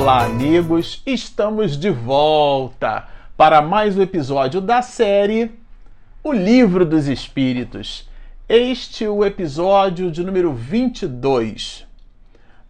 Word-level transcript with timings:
Olá, 0.00 0.26
amigos! 0.26 1.02
Estamos 1.04 1.76
de 1.76 1.90
volta 1.90 3.08
para 3.36 3.60
mais 3.60 3.98
um 3.98 4.00
episódio 4.00 4.60
da 4.60 4.80
série 4.80 5.50
O 6.22 6.32
Livro 6.32 6.86
dos 6.86 7.08
Espíritos. 7.08 8.08
Este 8.48 9.06
é 9.06 9.10
o 9.10 9.24
episódio 9.24 10.08
de 10.08 10.22
número 10.22 10.52
22. 10.54 11.84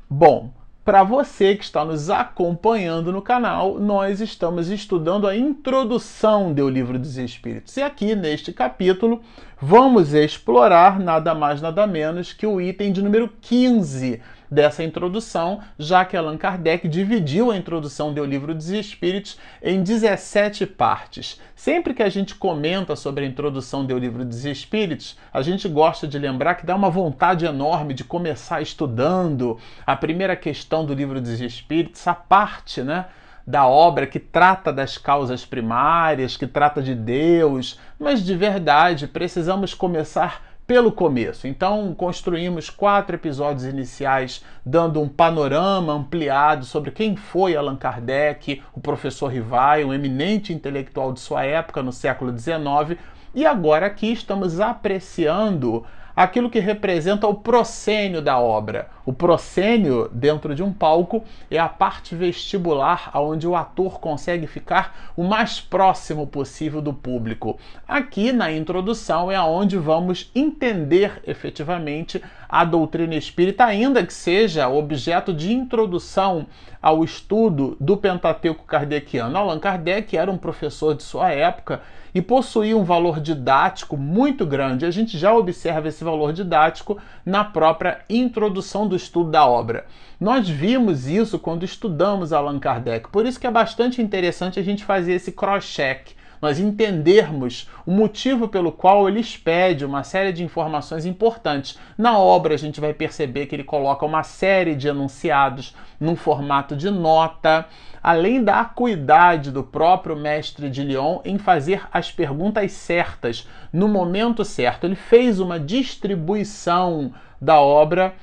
Bom, 0.08 0.50
para 0.82 1.02
você 1.02 1.54
que 1.54 1.64
está 1.64 1.84
nos 1.84 2.08
acompanhando 2.08 3.12
no 3.12 3.20
canal, 3.20 3.78
nós 3.78 4.22
estamos 4.22 4.70
estudando 4.70 5.26
a 5.26 5.36
introdução 5.36 6.54
do 6.54 6.66
Livro 6.66 6.98
dos 6.98 7.18
Espíritos. 7.18 7.76
E 7.76 7.82
aqui 7.82 8.16
neste 8.16 8.54
capítulo 8.54 9.20
vamos 9.60 10.14
explorar 10.14 10.98
nada 10.98 11.34
mais 11.34 11.60
nada 11.60 11.86
menos 11.86 12.32
que 12.32 12.46
o 12.46 12.58
item 12.58 12.90
de 12.90 13.02
número 13.02 13.30
15 13.42 14.18
dessa 14.50 14.82
introdução, 14.82 15.60
já 15.78 16.04
que 16.04 16.16
Allan 16.16 16.36
Kardec 16.36 16.88
dividiu 16.88 17.50
a 17.50 17.56
introdução 17.56 18.12
do 18.12 18.24
Livro 18.24 18.54
dos 18.54 18.70
Espíritos 18.70 19.38
em 19.62 19.82
17 19.82 20.66
partes. 20.66 21.40
Sempre 21.54 21.94
que 21.94 22.02
a 22.02 22.08
gente 22.08 22.34
comenta 22.34 22.96
sobre 22.96 23.24
a 23.24 23.28
introdução 23.28 23.84
do 23.84 23.98
Livro 23.98 24.24
dos 24.24 24.44
Espíritos, 24.44 25.16
a 25.32 25.42
gente 25.42 25.68
gosta 25.68 26.06
de 26.06 26.18
lembrar 26.18 26.54
que 26.54 26.66
dá 26.66 26.74
uma 26.74 26.90
vontade 26.90 27.44
enorme 27.44 27.94
de 27.94 28.04
começar 28.04 28.62
estudando 28.62 29.58
a 29.86 29.96
primeira 29.96 30.36
questão 30.36 30.84
do 30.84 30.94
Livro 30.94 31.20
dos 31.20 31.40
Espíritos, 31.40 32.06
a 32.06 32.14
parte, 32.14 32.82
né? 32.82 33.06
da 33.48 33.66
obra 33.66 34.06
que 34.06 34.18
trata 34.18 34.70
das 34.70 34.98
causas 34.98 35.46
primárias, 35.46 36.36
que 36.36 36.46
trata 36.46 36.82
de 36.82 36.94
Deus, 36.94 37.80
mas 37.98 38.22
de 38.22 38.36
verdade 38.36 39.08
precisamos 39.08 39.72
começar 39.72 40.47
pelo 40.68 40.92
começo. 40.92 41.48
Então, 41.48 41.94
construímos 41.94 42.68
quatro 42.68 43.16
episódios 43.16 43.64
iniciais 43.64 44.44
dando 44.62 45.00
um 45.00 45.08
panorama 45.08 45.94
ampliado 45.94 46.66
sobre 46.66 46.90
quem 46.90 47.16
foi 47.16 47.56
Allan 47.56 47.74
Kardec, 47.74 48.62
o 48.74 48.80
professor 48.80 49.28
Rivai, 49.28 49.82
um 49.82 49.94
eminente 49.94 50.52
intelectual 50.52 51.14
de 51.14 51.20
sua 51.20 51.42
época 51.42 51.82
no 51.82 51.90
século 51.90 52.38
XIX. 52.38 53.00
E 53.34 53.46
agora 53.46 53.86
aqui 53.86 54.12
estamos 54.12 54.60
apreciando 54.60 55.86
aquilo 56.18 56.50
que 56.50 56.58
representa 56.58 57.28
o 57.28 57.34
proscênio 57.34 58.20
da 58.20 58.40
obra. 58.40 58.88
O 59.06 59.12
proscênio, 59.12 60.08
dentro 60.12 60.52
de 60.52 60.64
um 60.64 60.72
palco, 60.72 61.22
é 61.48 61.60
a 61.60 61.68
parte 61.68 62.16
vestibular 62.16 63.12
onde 63.14 63.46
o 63.46 63.54
ator 63.54 64.00
consegue 64.00 64.48
ficar 64.48 65.12
o 65.16 65.22
mais 65.22 65.60
próximo 65.60 66.26
possível 66.26 66.82
do 66.82 66.92
público. 66.92 67.56
Aqui 67.86 68.32
na 68.32 68.50
introdução 68.50 69.30
é 69.30 69.40
onde 69.40 69.78
vamos 69.78 70.28
entender 70.34 71.22
efetivamente 71.24 72.20
a 72.48 72.64
doutrina 72.64 73.14
espírita, 73.14 73.64
ainda 73.64 74.04
que 74.04 74.12
seja 74.12 74.68
objeto 74.68 75.34
de 75.34 75.52
introdução 75.52 76.46
ao 76.80 77.04
estudo 77.04 77.76
do 77.78 77.96
Pentateuco 77.96 78.64
kardeciano. 78.64 79.36
Allan 79.36 79.58
Kardec 79.58 80.16
era 80.16 80.30
um 80.30 80.38
professor 80.38 80.94
de 80.94 81.02
sua 81.02 81.30
época 81.30 81.82
e 82.14 82.22
possuía 82.22 82.76
um 82.76 82.84
valor 82.84 83.20
didático 83.20 83.96
muito 83.96 84.46
grande. 84.46 84.86
A 84.86 84.90
gente 84.90 85.18
já 85.18 85.34
observa 85.34 85.88
esse 85.88 86.02
valor 86.02 86.32
didático 86.32 86.96
na 87.24 87.44
própria 87.44 88.00
introdução 88.08 88.88
do 88.88 88.96
estudo 88.96 89.30
da 89.30 89.46
obra. 89.46 89.84
Nós 90.18 90.48
vimos 90.48 91.06
isso 91.06 91.38
quando 91.38 91.64
estudamos 91.64 92.32
Allan 92.32 92.58
Kardec, 92.58 93.08
por 93.10 93.26
isso 93.26 93.38
que 93.38 93.46
é 93.46 93.50
bastante 93.50 94.00
interessante 94.00 94.58
a 94.58 94.62
gente 94.62 94.84
fazer 94.84 95.12
esse 95.12 95.32
cross-check 95.32 96.17
nós 96.40 96.58
entendermos 96.58 97.68
o 97.86 97.90
motivo 97.90 98.48
pelo 98.48 98.72
qual 98.72 99.08
ele 99.08 99.20
expede 99.20 99.84
uma 99.84 100.02
série 100.02 100.32
de 100.32 100.44
informações 100.44 101.04
importantes. 101.04 101.78
Na 101.96 102.18
obra, 102.18 102.54
a 102.54 102.58
gente 102.58 102.80
vai 102.80 102.92
perceber 102.92 103.46
que 103.46 103.54
ele 103.54 103.64
coloca 103.64 104.06
uma 104.06 104.22
série 104.22 104.74
de 104.74 104.88
enunciados 104.88 105.74
num 106.00 106.16
formato 106.16 106.76
de 106.76 106.90
nota, 106.90 107.66
além 108.02 108.42
da 108.42 108.60
acuidade 108.60 109.50
do 109.50 109.62
próprio 109.62 110.16
mestre 110.16 110.70
de 110.70 110.82
Lyon 110.82 111.20
em 111.24 111.38
fazer 111.38 111.82
as 111.92 112.10
perguntas 112.10 112.72
certas 112.72 113.48
no 113.72 113.88
momento 113.88 114.44
certo. 114.44 114.84
Ele 114.84 114.94
fez 114.94 115.40
uma 115.40 115.58
distribuição 115.58 117.12
da 117.40 117.60
obra 117.60 118.14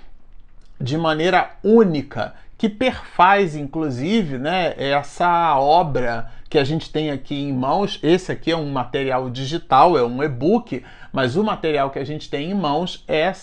de 0.80 0.98
maneira 0.98 1.52
única 1.64 2.34
que 2.58 2.70
perfaz, 2.70 3.56
inclusive, 3.56 4.38
né, 4.38 4.74
essa 4.78 5.58
obra 5.60 6.32
que 6.56 6.60
a 6.60 6.64
gente 6.64 6.90
tem 6.90 7.12
aqui 7.12 7.36
em 7.36 7.52
mãos. 7.52 8.00
Esse 8.02 8.32
aqui 8.32 8.50
é 8.50 8.56
um 8.56 8.72
material 8.72 9.30
digital, 9.30 9.98
é 9.98 10.04
um 10.06 10.24
e-book, 10.24 10.86
mas 11.12 11.36
o 11.36 11.44
material 11.44 11.90
que 11.90 12.00
a 12.00 12.06
gente 12.06 12.30
tem 12.30 12.50
em 12.50 12.54
mãos 12.54 13.04
é, 13.10 13.34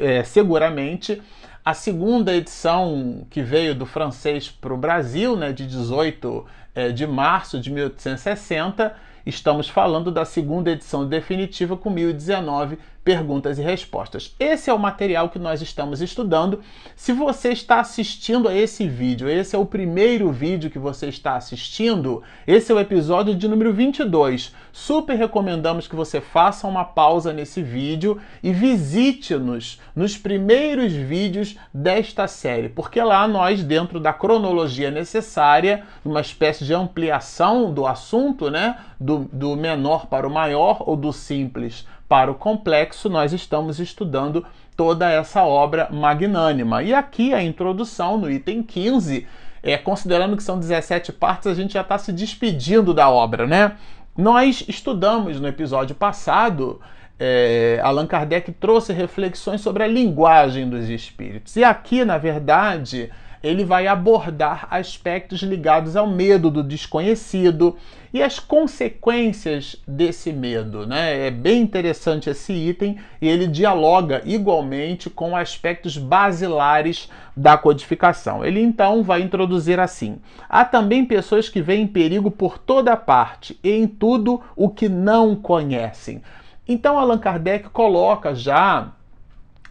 é 0.00 0.24
seguramente 0.24 1.20
a 1.62 1.74
segunda 1.74 2.34
edição 2.34 3.26
que 3.28 3.42
veio 3.42 3.74
do 3.74 3.84
francês 3.84 4.48
para 4.48 4.72
o 4.72 4.76
Brasil, 4.78 5.36
né, 5.36 5.52
de 5.52 5.66
18 5.66 6.46
é, 6.74 6.88
de 6.92 7.06
março 7.06 7.60
de 7.60 7.70
1860. 7.70 8.96
Estamos 9.26 9.68
falando 9.68 10.10
da 10.10 10.24
segunda 10.24 10.70
edição 10.70 11.06
definitiva 11.06 11.76
com 11.76 11.90
1019 11.90 12.78
perguntas 13.08 13.58
e 13.58 13.62
respostas. 13.62 14.36
Esse 14.38 14.68
é 14.68 14.74
o 14.74 14.78
material 14.78 15.30
que 15.30 15.38
nós 15.38 15.62
estamos 15.62 16.02
estudando. 16.02 16.60
Se 16.94 17.10
você 17.10 17.52
está 17.52 17.80
assistindo 17.80 18.46
a 18.46 18.54
esse 18.54 18.86
vídeo, 18.86 19.30
esse 19.30 19.56
é 19.56 19.58
o 19.58 19.64
primeiro 19.64 20.30
vídeo 20.30 20.68
que 20.68 20.78
você 20.78 21.06
está 21.06 21.34
assistindo, 21.34 22.22
esse 22.46 22.70
é 22.70 22.74
o 22.74 22.78
episódio 22.78 23.34
de 23.34 23.48
número 23.48 23.72
22. 23.72 24.54
Super 24.70 25.16
recomendamos 25.16 25.88
que 25.88 25.96
você 25.96 26.20
faça 26.20 26.66
uma 26.66 26.84
pausa 26.84 27.32
nesse 27.32 27.62
vídeo 27.62 28.20
e 28.42 28.52
visite-nos 28.52 29.80
nos 29.96 30.18
primeiros 30.18 30.92
vídeos 30.92 31.56
desta 31.72 32.28
série, 32.28 32.68
porque 32.68 33.00
lá 33.00 33.26
nós, 33.26 33.64
dentro 33.64 33.98
da 33.98 34.12
cronologia 34.12 34.90
necessária, 34.90 35.82
uma 36.04 36.20
espécie 36.20 36.62
de 36.62 36.74
ampliação 36.74 37.72
do 37.72 37.86
assunto, 37.86 38.50
né, 38.50 38.76
do, 39.00 39.20
do 39.32 39.56
menor 39.56 40.08
para 40.08 40.28
o 40.28 40.30
maior 40.30 40.82
ou 40.86 40.94
do 40.94 41.10
simples 41.10 41.86
para 42.08 42.30
o 42.30 42.34
complexo, 42.34 43.08
nós 43.08 43.32
estamos 43.32 43.78
estudando 43.78 44.44
toda 44.76 45.10
essa 45.10 45.42
obra 45.42 45.88
magnânima. 45.90 46.82
E 46.82 46.94
aqui 46.94 47.34
a 47.34 47.42
introdução, 47.42 48.16
no 48.16 48.30
item 48.30 48.62
15, 48.62 49.26
é, 49.62 49.76
considerando 49.76 50.36
que 50.36 50.42
são 50.42 50.58
17 50.58 51.12
partes, 51.12 51.46
a 51.48 51.54
gente 51.54 51.74
já 51.74 51.82
está 51.82 51.98
se 51.98 52.12
despedindo 52.12 52.94
da 52.94 53.10
obra, 53.10 53.46
né? 53.46 53.76
Nós 54.16 54.64
estudamos 54.66 55.40
no 55.40 55.46
episódio 55.46 55.94
passado, 55.94 56.80
é, 57.18 57.80
Allan 57.82 58.06
Kardec 58.06 58.50
trouxe 58.52 58.92
reflexões 58.92 59.60
sobre 59.60 59.82
a 59.82 59.86
linguagem 59.86 60.68
dos 60.68 60.88
espíritos. 60.88 61.56
E 61.56 61.64
aqui, 61.64 62.04
na 62.04 62.16
verdade, 62.16 63.10
ele 63.42 63.64
vai 63.64 63.86
abordar 63.86 64.66
aspectos 64.70 65.42
ligados 65.42 65.96
ao 65.96 66.06
medo 66.06 66.50
do 66.50 66.62
desconhecido 66.62 67.76
e 68.12 68.22
as 68.22 68.38
consequências 68.38 69.76
desse 69.86 70.32
medo. 70.32 70.86
Né? 70.86 71.26
É 71.26 71.30
bem 71.30 71.60
interessante 71.60 72.30
esse 72.30 72.52
item 72.52 72.98
e 73.20 73.28
ele 73.28 73.46
dialoga 73.46 74.22
igualmente 74.24 75.10
com 75.10 75.36
aspectos 75.36 75.96
basilares 75.96 77.08
da 77.36 77.56
codificação. 77.56 78.44
Ele 78.44 78.60
então 78.60 79.02
vai 79.02 79.22
introduzir 79.22 79.78
assim: 79.78 80.18
há 80.48 80.64
também 80.64 81.04
pessoas 81.04 81.48
que 81.48 81.60
veem 81.60 81.86
perigo 81.86 82.30
por 82.30 82.58
toda 82.58 82.96
parte 82.96 83.58
e 83.62 83.70
em 83.70 83.86
tudo 83.86 84.40
o 84.56 84.68
que 84.68 84.88
não 84.88 85.36
conhecem. 85.36 86.22
Então 86.66 86.98
Allan 86.98 87.18
Kardec 87.18 87.70
coloca 87.70 88.34
já 88.34 88.92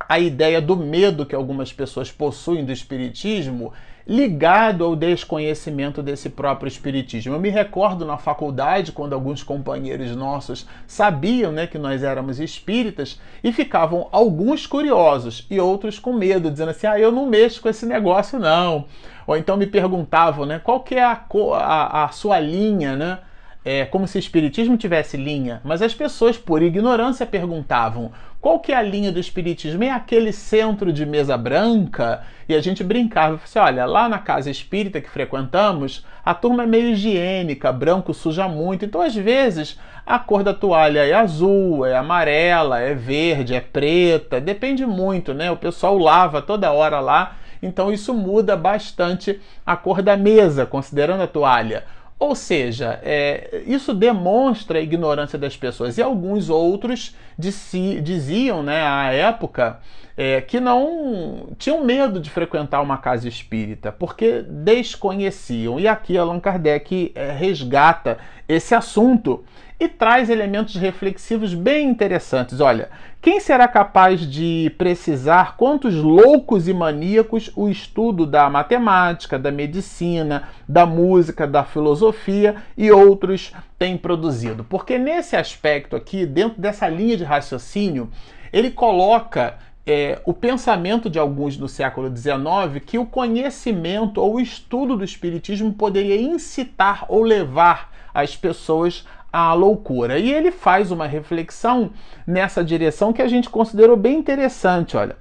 a 0.08 0.20
ideia 0.20 0.62
do 0.62 0.76
medo 0.76 1.26
que 1.26 1.36
algumas 1.36 1.74
pessoas 1.74 2.12
possuem 2.12 2.64
do 2.64 2.72
espiritismo 2.72 3.74
ligado 4.08 4.86
ao 4.86 4.96
desconhecimento 4.96 6.02
desse 6.02 6.30
próprio 6.30 6.70
espiritismo. 6.70 7.34
Eu 7.34 7.40
me 7.40 7.50
recordo 7.50 8.06
na 8.06 8.18
faculdade 8.18 8.94
quando 8.94 9.12
alguns 9.12 9.44
companheiros 9.44 10.16
nossos 10.16 10.66
sabiam, 10.88 11.52
né, 11.52 11.68
que 11.68 11.78
nós 11.78 12.04
éramos 12.04 12.40
espíritas 12.40 13.20
e 13.44 13.52
ficavam 13.52 14.08
alguns 14.12 14.66
curiosos 14.66 15.46
e 15.50 15.60
outros 15.60 16.00
com 16.00 16.14
medo, 16.14 16.50
dizendo 16.50 16.72
assim: 16.72 16.88
"Ah, 16.88 16.98
eu 16.98 17.12
não 17.12 17.26
mexo 17.26 17.62
com 17.62 17.68
esse 17.68 17.86
negócio 17.86 18.40
não". 18.40 18.86
Ou 19.26 19.36
então 19.36 19.58
me 19.58 19.68
perguntavam, 19.68 20.46
né, 20.46 20.58
qual 20.64 20.80
que 20.80 20.96
é 20.96 21.04
a, 21.04 21.22
a, 21.56 22.06
a 22.06 22.08
sua 22.10 22.40
linha, 22.40 22.96
né? 22.96 23.20
É, 23.68 23.84
como 23.84 24.08
se 24.08 24.18
o 24.18 24.20
espiritismo 24.20 24.78
tivesse 24.78 25.18
linha, 25.18 25.60
mas 25.62 25.82
as 25.82 25.94
pessoas, 25.94 26.38
por 26.38 26.64
ignorância, 26.64 27.26
perguntavam 27.26 28.14
qual 28.40 28.62
que 28.62 28.72
é 28.72 28.78
a 28.78 28.82
linha 28.82 29.12
do 29.12 29.20
espiritismo? 29.20 29.84
É 29.84 29.92
aquele 29.92 30.32
centro 30.32 30.94
de 30.94 31.06
mesa 31.06 31.36
branca? 31.36 32.22
E 32.48 32.56
a 32.56 32.62
gente 32.62 32.82
brincava, 32.82 33.38
assim, 33.44 33.60
olha, 33.60 33.86
lá 33.86 34.08
na 34.08 34.20
casa 34.20 34.50
espírita 34.50 35.02
que 35.02 35.10
frequentamos, 35.10 36.06
a 36.24 36.34
turma 36.34 36.64
é 36.64 36.66
meio 36.66 36.92
higiênica, 36.92 37.70
branco 37.74 38.14
suja 38.14 38.48
muito, 38.48 38.86
então 38.86 39.02
às 39.02 39.14
vezes 39.14 39.78
a 40.06 40.18
cor 40.18 40.44
da 40.44 40.54
toalha 40.54 41.06
é 41.06 41.12
azul, 41.12 41.86
é 41.86 41.98
amarela, 41.98 42.80
é 42.80 42.94
verde, 42.94 43.54
é 43.54 43.60
preta, 43.60 44.40
depende 44.40 44.86
muito, 44.86 45.34
né? 45.34 45.52
O 45.52 45.58
pessoal 45.58 45.98
lava 45.98 46.42
toda 46.42 46.72
hora 46.72 47.02
lá, 47.02 47.36
então 47.62 47.92
isso 47.92 48.14
muda 48.14 48.56
bastante 48.56 49.42
a 49.66 49.76
cor 49.76 50.02
da 50.02 50.16
mesa, 50.16 50.66
considerando 50.66 51.24
a 51.24 51.28
toalha. 51.28 51.84
Ou 52.20 52.34
seja, 52.34 53.00
é, 53.04 53.62
isso 53.68 53.94
demonstra 53.94 54.80
a 54.80 54.82
ignorância 54.82 55.38
das 55.38 55.56
pessoas. 55.56 55.98
E 55.98 56.02
alguns 56.02 56.50
outros 56.50 57.16
diziam, 57.38 58.64
né, 58.64 58.82
à 58.82 59.12
época, 59.12 59.80
é, 60.18 60.42
que 60.42 60.60
não 60.60 61.50
tinham 61.60 61.86
medo 61.86 62.20
de 62.20 62.32
frequentar 62.32 62.82
uma 62.82 62.98
casa 62.98 63.28
espírita, 63.28 63.92
porque 63.92 64.42
desconheciam. 64.42 65.80
E 65.80 65.88
aqui 65.88 66.18
Allan 66.18 66.40
Kardec 66.40 67.12
é, 67.14 67.32
resgata 67.32 68.18
esse 68.50 68.74
assunto 68.74 69.44
e 69.80 69.88
traz 69.88 70.30
elementos 70.30 70.76
reflexivos 70.76 71.54
bem 71.54 71.88
interessantes. 71.88 72.60
Olha, 72.60 72.90
quem 73.22 73.40
será 73.40 73.68
capaz 73.68 74.22
de 74.22 74.74
precisar 74.78 75.56
quantos 75.56 75.94
loucos 75.94 76.68
e 76.68 76.74
maníacos 76.74 77.52
o 77.56 77.70
estudo 77.70 78.26
da 78.26 78.50
matemática, 78.50 79.38
da 79.38 79.52
medicina, 79.52 80.50
da 80.68 80.86
música, 80.86 81.46
da 81.46 81.64
filosofia 81.64 82.56
e 82.76 82.92
outros 82.92 83.54
tem 83.78 83.98
produzido? 83.98 84.64
Porque 84.64 84.98
nesse 84.98 85.36
aspecto 85.36 85.96
aqui, 85.96 86.26
dentro 86.26 86.60
dessa 86.60 86.88
linha 86.88 87.18
de 87.18 87.24
raciocínio, 87.24 88.10
ele 88.52 88.72
coloca 88.72 89.58
é, 89.86 90.20
o 90.26 90.34
pensamento 90.34 91.10
de 91.10 91.20
alguns 91.20 91.56
do 91.56 91.68
século 91.68 92.14
XIX 92.16 92.84
que 92.86 92.98
o 92.98 93.06
conhecimento 93.06 94.22
ou 94.22 94.36
o 94.36 94.40
estudo 94.40 94.98
do 94.98 95.04
Espiritismo 95.04 95.72
poderia 95.72 96.20
incitar 96.20 97.06
ou 97.08 97.24
levar 97.24 97.92
as 98.14 98.36
pessoas 98.36 99.06
à 99.32 99.54
loucura. 99.54 100.18
E 100.18 100.32
ele 100.32 100.52
faz 100.52 100.92
uma 100.92 101.08
reflexão 101.08 101.92
nessa 102.26 102.64
direção 102.64 103.14
que 103.14 103.22
a 103.22 103.28
gente 103.28 103.50
considerou 103.50 103.96
bem 103.98 104.18
interessante. 104.18 104.96
Olha, 104.98 105.16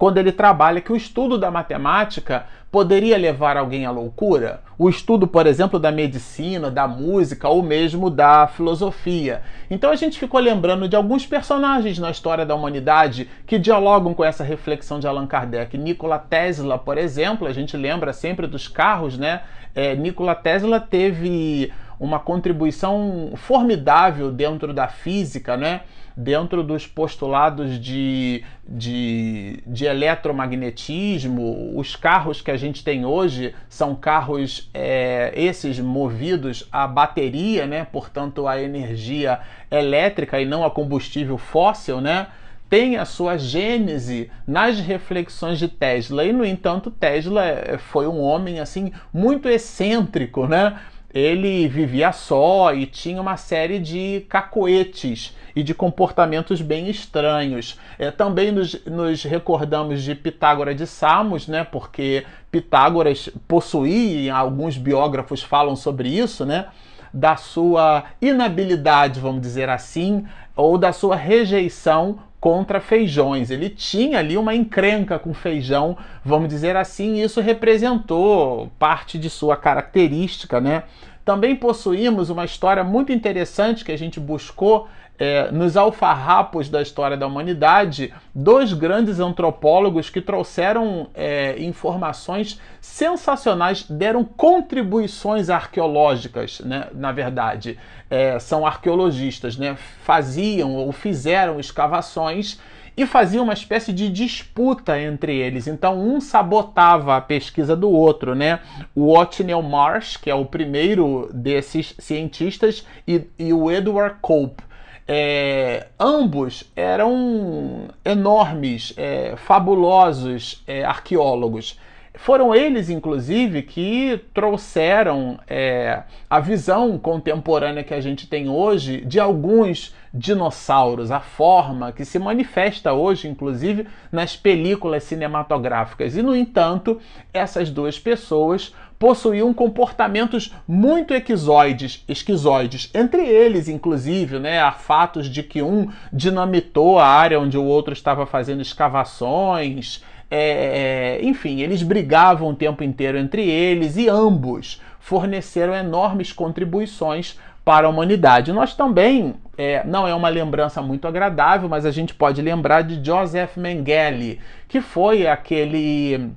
quando 0.00 0.16
ele 0.16 0.32
trabalha 0.32 0.80
que 0.80 0.90
o 0.90 0.96
estudo 0.96 1.36
da 1.36 1.50
matemática 1.50 2.46
poderia 2.72 3.18
levar 3.18 3.58
alguém 3.58 3.84
à 3.84 3.90
loucura? 3.90 4.62
O 4.78 4.88
estudo, 4.88 5.26
por 5.26 5.46
exemplo, 5.46 5.78
da 5.78 5.92
medicina, 5.92 6.70
da 6.70 6.88
música 6.88 7.46
ou 7.50 7.62
mesmo 7.62 8.08
da 8.08 8.46
filosofia. 8.46 9.42
Então 9.70 9.90
a 9.90 9.96
gente 9.96 10.18
ficou 10.18 10.40
lembrando 10.40 10.88
de 10.88 10.96
alguns 10.96 11.26
personagens 11.26 11.98
na 11.98 12.10
história 12.10 12.46
da 12.46 12.54
humanidade 12.54 13.28
que 13.46 13.58
dialogam 13.58 14.14
com 14.14 14.24
essa 14.24 14.42
reflexão 14.42 14.98
de 14.98 15.06
Allan 15.06 15.26
Kardec. 15.26 15.76
Nikola 15.76 16.18
Tesla, 16.18 16.78
por 16.78 16.96
exemplo, 16.96 17.46
a 17.46 17.52
gente 17.52 17.76
lembra 17.76 18.14
sempre 18.14 18.46
dos 18.46 18.68
carros, 18.68 19.18
né? 19.18 19.42
É, 19.74 19.94
Nikola 19.94 20.34
Tesla 20.34 20.80
teve 20.80 21.70
uma 22.00 22.18
contribuição 22.18 23.32
formidável 23.36 24.32
dentro 24.32 24.72
da 24.72 24.88
física, 24.88 25.56
né? 25.56 25.82
dentro 26.16 26.62
dos 26.62 26.86
postulados 26.86 27.78
de, 27.78 28.42
de, 28.66 29.62
de, 29.66 29.84
eletromagnetismo. 29.84 31.78
Os 31.78 31.94
carros 31.96 32.42
que 32.42 32.50
a 32.50 32.56
gente 32.56 32.82
tem 32.82 33.04
hoje 33.04 33.54
são 33.68 33.94
carros, 33.94 34.68
é, 34.74 35.32
esses 35.34 35.78
movidos 35.78 36.66
a 36.72 36.86
bateria, 36.86 37.66
né? 37.66 37.84
portanto, 37.84 38.48
a 38.48 38.60
energia 38.60 39.40
elétrica 39.70 40.40
e 40.40 40.44
não 40.44 40.64
a 40.64 40.70
combustível 40.70 41.38
fóssil, 41.38 42.00
né? 42.00 42.26
tem 42.68 42.96
a 42.96 43.04
sua 43.04 43.36
gênese 43.36 44.30
nas 44.46 44.78
reflexões 44.78 45.58
de 45.58 45.66
Tesla. 45.66 46.24
E, 46.24 46.32
no 46.32 46.44
entanto, 46.44 46.88
Tesla 46.90 47.44
é, 47.44 47.76
foi 47.78 48.06
um 48.06 48.20
homem 48.20 48.60
assim 48.60 48.92
muito 49.12 49.48
excêntrico, 49.48 50.46
né? 50.46 50.78
Ele 51.12 51.66
vivia 51.68 52.12
só 52.12 52.72
e 52.72 52.86
tinha 52.86 53.20
uma 53.20 53.36
série 53.36 53.78
de 53.78 54.24
cacoetes 54.28 55.36
e 55.54 55.62
de 55.62 55.74
comportamentos 55.74 56.60
bem 56.62 56.88
estranhos. 56.88 57.78
É, 57.98 58.10
também 58.10 58.52
nos, 58.52 58.84
nos, 58.84 59.24
recordamos 59.24 60.02
de 60.02 60.14
Pitágoras 60.14 60.76
de 60.76 60.86
Samos, 60.86 61.48
né, 61.48 61.64
porque 61.64 62.24
Pitágoras 62.50 63.28
possuía, 63.48 64.34
alguns 64.34 64.76
biógrafos 64.76 65.42
falam 65.42 65.74
sobre 65.74 66.08
isso, 66.08 66.44
né, 66.44 66.66
da 67.12 67.36
sua 67.36 68.04
inabilidade, 68.22 69.18
vamos 69.18 69.40
dizer 69.40 69.68
assim, 69.68 70.24
ou 70.54 70.78
da 70.78 70.92
sua 70.92 71.16
rejeição 71.16 72.20
contra 72.40 72.80
feijões. 72.80 73.50
Ele 73.50 73.68
tinha 73.68 74.18
ali 74.18 74.36
uma 74.36 74.54
encrenca 74.54 75.18
com 75.18 75.34
feijão, 75.34 75.96
vamos 76.24 76.48
dizer 76.48 76.76
assim, 76.76 77.16
e 77.16 77.22
isso 77.22 77.40
representou 77.40 78.72
parte 78.78 79.18
de 79.18 79.28
sua 79.28 79.56
característica, 79.56 80.60
né? 80.60 80.84
Também 81.24 81.54
possuímos 81.54 82.30
uma 82.30 82.44
história 82.44 82.82
muito 82.82 83.12
interessante 83.12 83.84
que 83.84 83.92
a 83.92 83.98
gente 83.98 84.18
buscou 84.18 84.88
é, 85.20 85.52
nos 85.52 85.76
alfarrapos 85.76 86.70
da 86.70 86.80
história 86.80 87.14
da 87.14 87.26
humanidade, 87.26 88.10
dois 88.34 88.72
grandes 88.72 89.20
antropólogos 89.20 90.08
que 90.08 90.22
trouxeram 90.22 91.10
é, 91.14 91.62
informações 91.62 92.58
sensacionais, 92.80 93.82
deram 93.82 94.24
contribuições 94.24 95.50
arqueológicas, 95.50 96.60
né, 96.60 96.86
na 96.94 97.12
verdade. 97.12 97.78
É, 98.08 98.38
são 98.38 98.66
arqueologistas, 98.66 99.58
né, 99.58 99.76
faziam 100.02 100.74
ou 100.74 100.90
fizeram 100.90 101.60
escavações 101.60 102.58
e 102.96 103.04
fazia 103.04 103.42
uma 103.42 103.52
espécie 103.52 103.92
de 103.92 104.08
disputa 104.08 104.98
entre 104.98 105.36
eles. 105.36 105.66
Então 105.66 106.00
um 106.00 106.18
sabotava 106.18 107.16
a 107.16 107.20
pesquisa 107.20 107.76
do 107.76 107.88
outro, 107.88 108.34
né? 108.34 108.60
O 108.94 109.16
Othniel 109.16 109.62
Marsh, 109.62 110.16
que 110.16 110.28
é 110.28 110.34
o 110.34 110.44
primeiro 110.44 111.30
desses 111.32 111.94
cientistas, 111.98 112.84
e, 113.06 113.22
e 113.38 113.52
o 113.52 113.70
Edward 113.70 114.16
Cope. 114.20 114.69
É, 115.12 115.88
ambos 115.98 116.70
eram 116.76 117.88
enormes, 118.04 118.94
é, 118.96 119.34
fabulosos 119.34 120.62
é, 120.68 120.84
arqueólogos. 120.84 121.76
Foram 122.14 122.54
eles, 122.54 122.88
inclusive, 122.88 123.62
que 123.62 124.20
trouxeram 124.32 125.36
é, 125.48 126.04
a 126.28 126.38
visão 126.38 126.96
contemporânea 126.96 127.82
que 127.82 127.92
a 127.92 128.00
gente 128.00 128.28
tem 128.28 128.48
hoje 128.48 129.00
de 129.00 129.18
alguns 129.18 129.92
dinossauros, 130.14 131.10
a 131.10 131.18
forma 131.18 131.90
que 131.90 132.04
se 132.04 132.20
manifesta 132.20 132.92
hoje, 132.92 133.26
inclusive, 133.26 133.88
nas 134.12 134.36
películas 134.36 135.02
cinematográficas. 135.02 136.16
E, 136.16 136.22
no 136.22 136.36
entanto, 136.36 137.00
essas 137.32 137.68
duas 137.68 137.98
pessoas 137.98 138.72
possuíam 139.00 139.54
comportamentos 139.54 140.54
muito 140.68 141.14
equizoides, 141.14 142.04
esquizoides. 142.06 142.90
Entre 142.92 143.26
eles, 143.26 143.66
inclusive, 143.66 144.38
né, 144.38 144.60
há 144.60 144.72
fatos 144.72 145.26
de 145.26 145.42
que 145.42 145.62
um 145.62 145.88
dinamitou 146.12 146.98
a 146.98 147.06
área 147.06 147.40
onde 147.40 147.56
o 147.56 147.64
outro 147.64 147.94
estava 147.94 148.26
fazendo 148.26 148.60
escavações. 148.60 150.04
É, 150.30 151.18
é, 151.18 151.26
enfim, 151.26 151.60
eles 151.60 151.82
brigavam 151.82 152.50
o 152.50 152.54
tempo 152.54 152.84
inteiro 152.84 153.16
entre 153.16 153.42
eles 153.48 153.96
e 153.96 154.06
ambos 154.06 154.82
forneceram 155.00 155.74
enormes 155.74 156.30
contribuições 156.30 157.38
para 157.64 157.86
a 157.86 157.90
humanidade. 157.90 158.52
Nós 158.52 158.74
também, 158.74 159.34
é, 159.56 159.82
não 159.82 160.06
é 160.06 160.14
uma 160.14 160.28
lembrança 160.28 160.82
muito 160.82 161.08
agradável, 161.08 161.70
mas 161.70 161.86
a 161.86 161.90
gente 161.90 162.12
pode 162.12 162.42
lembrar 162.42 162.82
de 162.82 163.02
Joseph 163.02 163.56
Mengele, 163.56 164.40
que 164.68 164.82
foi 164.82 165.26
aquele 165.26 166.34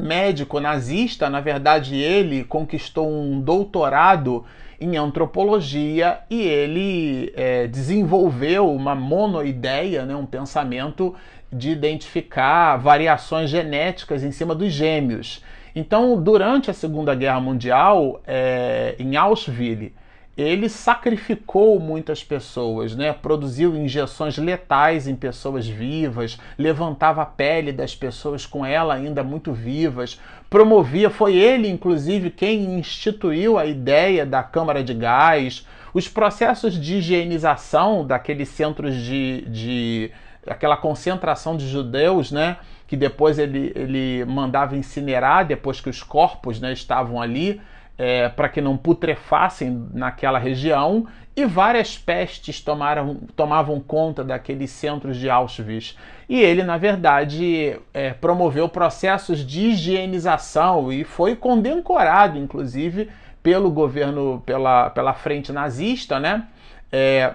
médico 0.00 0.58
nazista, 0.60 1.28
na 1.30 1.40
verdade 1.40 1.96
ele 1.96 2.44
conquistou 2.44 3.10
um 3.10 3.40
doutorado 3.40 4.44
em 4.80 4.96
antropologia 4.96 6.20
e 6.30 6.40
ele 6.40 7.32
é, 7.36 7.66
desenvolveu 7.66 8.72
uma 8.72 8.94
monoideia, 8.94 10.06
né, 10.06 10.16
um 10.16 10.24
pensamento 10.24 11.14
de 11.52 11.70
identificar 11.70 12.76
variações 12.76 13.50
genéticas 13.50 14.24
em 14.24 14.32
cima 14.32 14.54
dos 14.54 14.72
gêmeos. 14.72 15.44
Então, 15.74 16.20
durante 16.20 16.70
a 16.70 16.74
Segunda 16.74 17.14
Guerra 17.14 17.40
Mundial, 17.40 18.20
é, 18.26 18.96
em 18.98 19.16
Auschwitz, 19.16 19.92
ele 20.40 20.68
sacrificou 20.68 21.78
muitas 21.78 22.24
pessoas, 22.24 22.94
né? 22.96 23.12
produziu 23.12 23.76
injeções 23.76 24.38
letais 24.38 25.06
em 25.06 25.14
pessoas 25.14 25.66
vivas, 25.66 26.38
levantava 26.56 27.22
a 27.22 27.26
pele 27.26 27.72
das 27.72 27.94
pessoas 27.94 28.46
com 28.46 28.64
ela 28.64 28.94
ainda 28.94 29.22
muito 29.22 29.52
vivas, 29.52 30.20
promovia, 30.48 31.10
foi 31.10 31.36
ele 31.36 31.68
inclusive 31.68 32.30
quem 32.30 32.78
instituiu 32.78 33.58
a 33.58 33.66
ideia 33.66 34.24
da 34.24 34.42
câmara 34.42 34.82
de 34.82 34.94
gás, 34.94 35.66
os 35.92 36.08
processos 36.08 36.80
de 36.80 36.96
higienização 36.96 38.06
daqueles 38.06 38.48
centros 38.48 38.94
de, 38.96 39.44
de 39.48 40.10
aquela 40.46 40.76
concentração 40.76 41.56
de 41.56 41.68
judeus, 41.68 42.32
né? 42.32 42.56
que 42.86 42.96
depois 42.96 43.38
ele, 43.38 43.72
ele 43.76 44.24
mandava 44.24 44.76
incinerar 44.76 45.46
depois 45.46 45.80
que 45.80 45.88
os 45.88 46.02
corpos 46.02 46.60
né, 46.60 46.72
estavam 46.72 47.22
ali 47.22 47.60
é, 48.00 48.30
para 48.30 48.48
que 48.48 48.62
não 48.62 48.78
putrefassem 48.78 49.88
naquela 49.92 50.38
região, 50.38 51.06
e 51.36 51.44
várias 51.44 51.98
pestes 51.98 52.58
tomaram, 52.58 53.18
tomavam 53.36 53.78
conta 53.78 54.24
daqueles 54.24 54.70
centros 54.70 55.18
de 55.18 55.28
Auschwitz. 55.28 55.98
E 56.26 56.40
ele, 56.40 56.62
na 56.62 56.78
verdade, 56.78 57.78
é, 57.92 58.14
promoveu 58.14 58.70
processos 58.70 59.46
de 59.46 59.66
higienização 59.66 60.90
e 60.90 61.04
foi 61.04 61.36
condecorado, 61.36 62.38
inclusive, 62.38 63.10
pelo 63.42 63.70
governo, 63.70 64.42
pela, 64.46 64.88
pela 64.88 65.12
frente 65.12 65.52
nazista, 65.52 66.18
né? 66.18 66.46
É, 66.90 67.34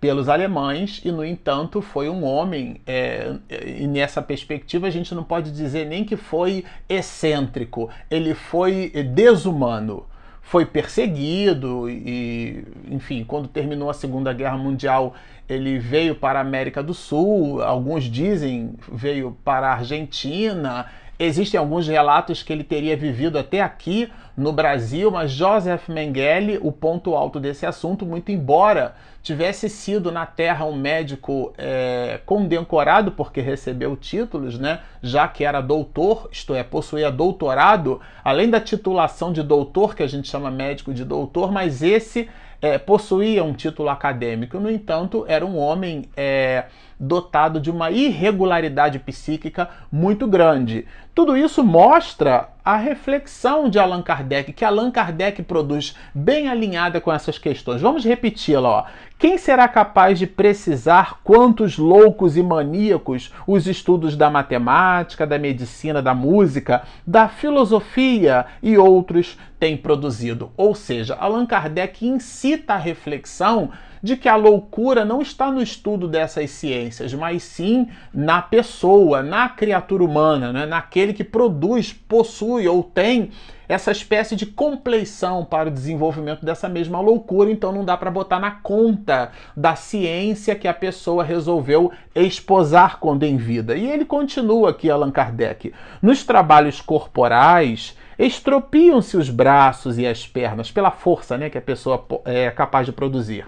pelos 0.00 0.28
alemães 0.28 1.00
e, 1.04 1.10
no 1.10 1.24
entanto, 1.24 1.80
foi 1.82 2.08
um 2.08 2.24
homem, 2.24 2.80
é, 2.86 3.34
e 3.66 3.86
nessa 3.86 4.22
perspectiva 4.22 4.86
a 4.86 4.90
gente 4.90 5.14
não 5.14 5.24
pode 5.24 5.50
dizer 5.50 5.86
nem 5.86 6.04
que 6.04 6.16
foi 6.16 6.64
excêntrico, 6.88 7.90
ele 8.10 8.34
foi 8.34 8.90
desumano. 9.14 10.06
foi 10.40 10.64
perseguido 10.64 11.90
e, 11.90 12.64
enfim, 12.90 13.22
quando 13.22 13.48
terminou 13.48 13.90
a 13.90 13.94
Segunda 13.94 14.32
Guerra 14.32 14.56
Mundial, 14.56 15.14
ele 15.46 15.78
veio 15.78 16.14
para 16.14 16.38
a 16.38 16.42
América 16.42 16.82
do 16.82 16.94
Sul, 16.94 17.62
alguns 17.62 18.04
dizem 18.04 18.74
veio 18.90 19.36
para 19.44 19.68
a 19.68 19.74
Argentina. 19.74 20.86
Existem 21.18 21.58
alguns 21.58 21.88
relatos 21.88 22.42
que 22.44 22.52
ele 22.52 22.62
teria 22.62 22.96
vivido 22.96 23.38
até 23.38 23.60
aqui 23.60 24.08
no 24.36 24.52
Brasil, 24.52 25.10
mas 25.10 25.32
Joseph 25.32 25.88
Mengele, 25.88 26.60
o 26.62 26.70
ponto 26.70 27.16
alto 27.16 27.40
desse 27.40 27.66
assunto, 27.66 28.06
muito 28.06 28.30
embora 28.30 28.94
tivesse 29.20 29.68
sido 29.68 30.12
na 30.12 30.24
Terra 30.24 30.64
um 30.64 30.76
médico 30.76 31.52
é, 31.58 32.20
condecorado 32.24 33.10
porque 33.12 33.40
recebeu 33.40 33.96
títulos, 33.96 34.58
né, 34.58 34.80
já 35.02 35.26
que 35.26 35.44
era 35.44 35.60
doutor, 35.60 36.28
isto 36.30 36.54
é, 36.54 36.62
possuía 36.62 37.10
doutorado, 37.10 38.00
além 38.24 38.48
da 38.48 38.60
titulação 38.60 39.32
de 39.32 39.42
doutor, 39.42 39.96
que 39.96 40.04
a 40.04 40.06
gente 40.06 40.28
chama 40.28 40.52
médico 40.52 40.94
de 40.94 41.04
doutor, 41.04 41.50
mas 41.50 41.82
esse 41.82 42.28
é, 42.62 42.78
possuía 42.78 43.42
um 43.42 43.52
título 43.52 43.88
acadêmico, 43.88 44.58
no 44.58 44.70
entanto, 44.70 45.24
era 45.28 45.44
um 45.44 45.58
homem 45.58 46.08
é, 46.16 46.64
dotado 46.98 47.60
de 47.60 47.70
uma 47.70 47.90
irregularidade 47.90 48.98
psíquica 48.98 49.68
muito 49.90 50.26
grande. 50.26 50.86
Tudo 51.14 51.36
isso 51.36 51.64
mostra 51.64 52.48
a 52.64 52.76
reflexão 52.76 53.68
de 53.68 53.78
Allan 53.78 54.02
Kardec, 54.02 54.52
que 54.52 54.64
Allan 54.64 54.90
Kardec 54.90 55.42
produz 55.42 55.96
bem 56.14 56.48
alinhada 56.48 57.00
com 57.00 57.12
essas 57.12 57.38
questões. 57.38 57.80
Vamos 57.80 58.04
repeti-la. 58.04 58.86
Quem 59.18 59.36
será 59.36 59.66
capaz 59.66 60.18
de 60.18 60.26
precisar 60.26 61.20
quantos 61.24 61.76
loucos 61.76 62.36
e 62.36 62.42
maníacos 62.42 63.32
os 63.46 63.66
estudos 63.66 64.16
da 64.16 64.30
matemática, 64.30 65.26
da 65.26 65.38
medicina, 65.38 66.00
da 66.00 66.14
música, 66.14 66.82
da 67.04 67.28
filosofia 67.28 68.46
e 68.62 68.78
outros 68.78 69.36
têm 69.58 69.76
produzido? 69.76 70.52
Ou 70.56 70.74
seja, 70.74 71.16
Allan 71.16 71.46
Kardec 71.46 72.06
incita 72.06 72.74
a 72.74 72.78
reflexão 72.78 73.70
de 74.02 74.16
que 74.16 74.28
a 74.28 74.36
loucura 74.36 75.04
não 75.04 75.20
está 75.20 75.50
no 75.50 75.62
estudo 75.62 76.08
dessas 76.08 76.50
ciências, 76.50 77.12
mas 77.14 77.42
sim 77.42 77.88
na 78.12 78.40
pessoa, 78.40 79.22
na 79.22 79.48
criatura 79.48 80.04
humana, 80.04 80.52
né? 80.52 80.66
naquele 80.66 81.12
que 81.12 81.24
produz, 81.24 81.92
possui 81.92 82.66
ou 82.68 82.82
tem 82.82 83.30
essa 83.68 83.90
espécie 83.90 84.34
de 84.34 84.46
compleição 84.46 85.44
para 85.44 85.68
o 85.68 85.72
desenvolvimento 85.72 86.44
dessa 86.44 86.68
mesma 86.68 87.00
loucura, 87.00 87.50
então 87.50 87.70
não 87.70 87.84
dá 87.84 87.96
para 87.96 88.10
botar 88.10 88.40
na 88.40 88.50
conta 88.50 89.30
da 89.54 89.76
ciência 89.76 90.54
que 90.54 90.66
a 90.66 90.72
pessoa 90.72 91.22
resolveu 91.22 91.92
esposar 92.14 92.98
quando 92.98 93.24
em 93.24 93.36
vida. 93.36 93.76
E 93.76 93.86
ele 93.86 94.06
continua 94.06 94.70
aqui, 94.70 94.90
Allan 94.90 95.10
Kardec. 95.10 95.74
Nos 96.00 96.24
trabalhos 96.24 96.80
corporais, 96.80 97.94
estropiam-se 98.18 99.16
os 99.16 99.28
braços 99.28 99.98
e 99.98 100.06
as 100.06 100.26
pernas 100.26 100.70
pela 100.70 100.90
força 100.90 101.36
né, 101.36 101.50
que 101.50 101.58
a 101.58 101.62
pessoa 101.62 102.04
é 102.24 102.50
capaz 102.50 102.86
de 102.86 102.92
produzir, 102.92 103.46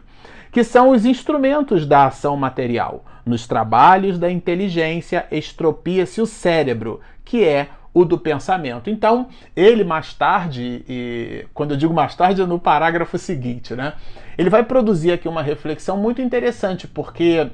que 0.50 0.64
são 0.64 0.90
os 0.90 1.04
instrumentos 1.04 1.86
da 1.86 2.06
ação 2.06 2.36
material. 2.36 3.04
Nos 3.24 3.46
trabalhos 3.46 4.18
da 4.18 4.30
inteligência, 4.30 5.26
estropia-se 5.30 6.20
o 6.20 6.26
cérebro, 6.26 7.00
que 7.24 7.44
é 7.44 7.68
o 7.92 8.04
do 8.04 8.18
pensamento. 8.18 8.88
Então, 8.88 9.28
ele 9.54 9.84
mais 9.84 10.14
tarde, 10.14 10.84
e 10.88 11.46
quando 11.52 11.72
eu 11.72 11.76
digo 11.76 11.92
mais 11.92 12.14
tarde, 12.14 12.42
é 12.42 12.46
no 12.46 12.58
parágrafo 12.58 13.18
seguinte, 13.18 13.74
né? 13.74 13.94
Ele 14.38 14.48
vai 14.48 14.62
produzir 14.62 15.12
aqui 15.12 15.28
uma 15.28 15.42
reflexão 15.42 15.96
muito 15.96 16.22
interessante, 16.22 16.86
porque 16.86 17.50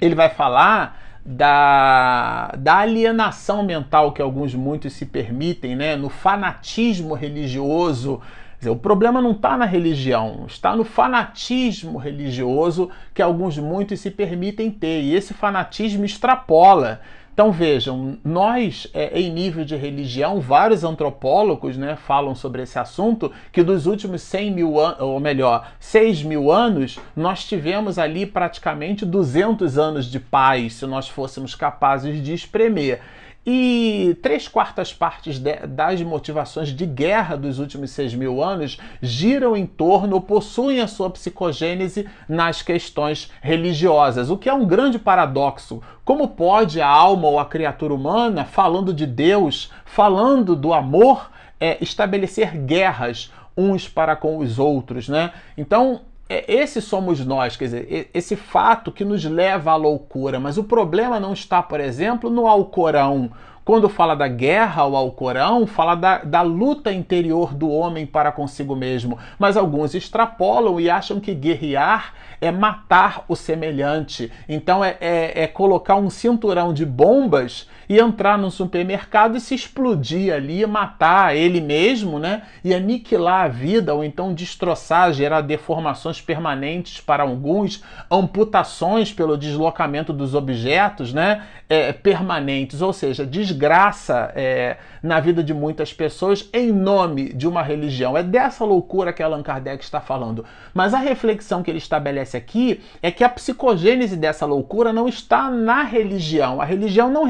ele 0.00 0.14
vai 0.14 0.30
falar 0.30 1.00
da, 1.24 2.52
da 2.58 2.78
alienação 2.78 3.62
mental 3.62 4.12
que 4.12 4.20
alguns 4.20 4.54
muitos 4.54 4.94
se 4.94 5.06
permitem, 5.06 5.76
né? 5.76 5.96
No 5.96 6.08
fanatismo 6.08 7.14
religioso. 7.14 8.20
Dizer, 8.62 8.70
o 8.70 8.76
problema 8.76 9.20
não 9.20 9.32
está 9.32 9.56
na 9.56 9.64
religião, 9.64 10.44
está 10.46 10.76
no 10.76 10.84
fanatismo 10.84 11.98
religioso 11.98 12.88
que 13.12 13.20
alguns 13.20 13.58
muitos 13.58 13.98
se 13.98 14.08
permitem 14.08 14.70
ter. 14.70 15.02
E 15.02 15.16
esse 15.16 15.34
fanatismo 15.34 16.04
extrapola 16.04 17.00
então 17.34 17.50
vejam, 17.50 18.18
nós, 18.22 18.86
é, 18.92 19.18
em 19.18 19.32
nível 19.32 19.64
de 19.64 19.74
religião, 19.74 20.38
vários 20.38 20.84
antropólogos 20.84 21.78
né, 21.78 21.96
falam 21.96 22.34
sobre 22.34 22.62
esse 22.62 22.78
assunto, 22.78 23.32
que 23.50 23.62
dos 23.62 23.86
últimos 23.86 24.20
100 24.20 24.50
mil 24.50 24.78
anos, 24.78 25.00
ou 25.00 25.18
melhor, 25.18 25.72
6 25.80 26.22
mil 26.24 26.52
anos, 26.52 26.98
nós 27.16 27.44
tivemos 27.44 27.98
ali 27.98 28.26
praticamente 28.26 29.06
200 29.06 29.78
anos 29.78 30.10
de 30.10 30.20
paz, 30.20 30.74
se 30.74 30.86
nós 30.86 31.08
fôssemos 31.08 31.54
capazes 31.54 32.22
de 32.22 32.34
espremer. 32.34 33.00
E 33.44 34.16
três 34.22 34.46
quartas 34.46 34.94
partes 34.94 35.36
de, 35.38 35.54
das 35.66 36.00
motivações 36.00 36.68
de 36.68 36.86
guerra 36.86 37.36
dos 37.36 37.58
últimos 37.58 37.90
seis 37.90 38.14
mil 38.14 38.40
anos 38.40 38.78
giram 39.00 39.56
em 39.56 39.66
torno 39.66 40.14
ou 40.14 40.20
possuem 40.20 40.80
a 40.80 40.86
sua 40.86 41.10
psicogênese 41.10 42.08
nas 42.28 42.62
questões 42.62 43.32
religiosas, 43.40 44.30
o 44.30 44.38
que 44.38 44.48
é 44.48 44.54
um 44.54 44.64
grande 44.64 44.96
paradoxo. 44.96 45.82
Como 46.04 46.28
pode 46.28 46.80
a 46.80 46.86
alma 46.86 47.26
ou 47.26 47.40
a 47.40 47.44
criatura 47.44 47.92
humana, 47.92 48.44
falando 48.44 48.94
de 48.94 49.06
Deus, 49.06 49.72
falando 49.84 50.54
do 50.54 50.72
amor, 50.72 51.28
é, 51.58 51.78
estabelecer 51.82 52.56
guerras 52.56 53.32
uns 53.56 53.88
para 53.88 54.14
com 54.14 54.38
os 54.38 54.58
outros, 54.58 55.08
né? 55.08 55.32
Então, 55.58 56.02
esse 56.46 56.80
somos 56.80 57.24
nós, 57.24 57.56
quer 57.56 57.64
dizer, 57.64 58.10
esse 58.14 58.36
fato 58.36 58.92
que 58.92 59.04
nos 59.04 59.24
leva 59.24 59.72
à 59.72 59.76
loucura. 59.76 60.38
Mas 60.38 60.56
o 60.56 60.64
problema 60.64 61.18
não 61.18 61.32
está, 61.32 61.62
por 61.62 61.80
exemplo, 61.80 62.30
no 62.30 62.46
Alcorão. 62.46 63.30
Quando 63.64 63.88
fala 63.88 64.16
da 64.16 64.26
guerra 64.26 64.82
ao 64.82 64.96
Alcorão, 64.96 65.68
fala 65.68 65.94
da, 65.94 66.18
da 66.18 66.42
luta 66.42 66.92
interior 66.92 67.54
do 67.54 67.70
homem 67.70 68.04
para 68.04 68.32
consigo 68.32 68.74
mesmo. 68.74 69.16
Mas 69.38 69.56
alguns 69.56 69.94
extrapolam 69.94 70.80
e 70.80 70.90
acham 70.90 71.20
que 71.20 71.32
guerrear 71.32 72.12
é 72.40 72.50
matar 72.50 73.24
o 73.28 73.36
semelhante. 73.36 74.32
Então 74.48 74.84
é, 74.84 74.96
é, 75.00 75.44
é 75.44 75.46
colocar 75.46 75.94
um 75.94 76.10
cinturão 76.10 76.74
de 76.74 76.84
bombas 76.84 77.68
e 77.92 78.00
entrar 78.00 78.38
no 78.38 78.50
supermercado 78.50 79.36
e 79.36 79.40
se 79.40 79.54
explodir 79.54 80.32
ali, 80.32 80.64
matar 80.64 81.36
ele 81.36 81.60
mesmo, 81.60 82.18
né? 82.18 82.40
E 82.64 82.72
aniquilar 82.72 83.44
a 83.44 83.48
vida, 83.48 83.92
ou 83.92 84.02
então 84.02 84.32
destroçar, 84.32 85.12
gerar 85.12 85.42
deformações 85.42 86.18
permanentes 86.18 87.02
para 87.02 87.22
alguns, 87.22 87.84
amputações 88.10 89.12
pelo 89.12 89.36
deslocamento 89.36 90.10
dos 90.10 90.34
objetos, 90.34 91.12
né? 91.12 91.42
É, 91.68 91.92
permanentes, 91.92 92.80
ou 92.80 92.94
seja, 92.94 93.26
desgraça 93.26 94.32
é, 94.34 94.78
na 95.02 95.20
vida 95.20 95.42
de 95.42 95.52
muitas 95.52 95.92
pessoas 95.92 96.48
em 96.52 96.72
nome 96.72 97.32
de 97.34 97.46
uma 97.46 97.62
religião. 97.62 98.16
É 98.16 98.22
dessa 98.22 98.64
loucura 98.64 99.12
que 99.12 99.22
Allan 99.22 99.42
Kardec 99.42 99.84
está 99.84 100.00
falando. 100.00 100.46
Mas 100.72 100.94
a 100.94 100.98
reflexão 100.98 101.62
que 101.62 101.70
ele 101.70 101.78
estabelece 101.78 102.38
aqui 102.38 102.80
é 103.02 103.10
que 103.10 103.24
a 103.24 103.28
psicogênese 103.28 104.16
dessa 104.16 104.46
loucura 104.46 104.92
não 104.94 105.08
está 105.08 105.50
na 105.50 105.82
religião. 105.82 106.60
A 106.60 106.64
religião 106.64 107.10
não 107.10 107.24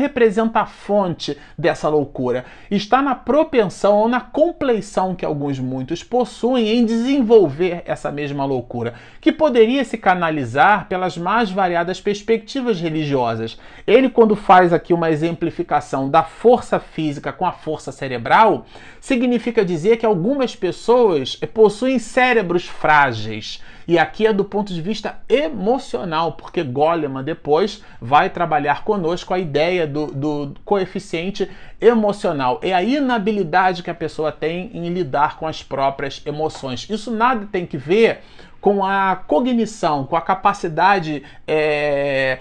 a 0.61 0.66
fonte 0.66 1.37
dessa 1.56 1.88
loucura. 1.88 2.44
Está 2.71 3.00
na 3.00 3.14
propensão 3.14 3.97
ou 3.97 4.09
na 4.09 4.21
compleição 4.21 5.14
que 5.14 5.25
alguns 5.25 5.59
muitos 5.59 6.04
possuem 6.04 6.68
em 6.68 6.85
desenvolver 6.85 7.82
essa 7.87 8.12
mesma 8.12 8.44
loucura, 8.44 8.94
que 9.21 9.32
poderia 9.32 9.85
se 9.85 9.97
canalizar 9.97 10.87
pelas 10.88 11.16
mais 11.16 11.50
variadas 11.50 12.00
perspectivas 12.00 12.80
religiosas. 12.80 13.59
Ele, 13.87 14.09
quando 14.09 14.37
faz 14.37 14.73
aqui 14.73 14.92
uma 14.92 15.11
exemplificação 15.11 16.09
da 16.09 16.23
força 16.23 16.78
física 16.78 17.32
com 17.32 17.47
a 17.47 17.52
força 17.52 17.92
cerebral, 17.92 18.66
significa 19.00 19.64
dizer 19.64 19.97
que 19.97 20.06
algumas 20.06 20.54
pessoas 20.54 21.37
possuem 21.52 21.99
cérebros 21.99 22.66
frágeis 22.66 23.62
e 23.87 23.99
aqui 23.99 24.27
é 24.27 24.33
do 24.33 24.45
ponto 24.45 24.73
de 24.73 24.81
vista 24.81 25.19
emocional, 25.29 26.33
porque 26.33 26.62
Goleman 26.62 27.25
depois 27.25 27.83
vai 28.01 28.31
trabalhar 28.31 28.85
conosco 28.85 29.35
a 29.35 29.39
ideia 29.39 29.87
do, 29.87 30.07
do 30.07 30.55
coeficiente 30.65 31.51
emocional. 31.81 32.61
É 32.62 32.73
a 32.73 32.83
inabilidade 32.83 33.83
que 33.83 33.91
a 33.91 33.95
pessoa 33.95 34.31
tem 34.31 34.71
em 34.73 34.89
lidar 34.89 35.37
com 35.37 35.47
as 35.47 35.62
próprias 35.62 36.23
emoções. 36.25 36.89
Isso 36.89 37.11
nada 37.11 37.49
tem 37.51 37.67
que 37.67 37.77
ver 37.77 38.21
com 38.61 38.85
a 38.85 39.17
cognição, 39.17 40.05
com 40.05 40.15
a 40.15 40.21
capacidade 40.21 41.25
é, 41.49 42.39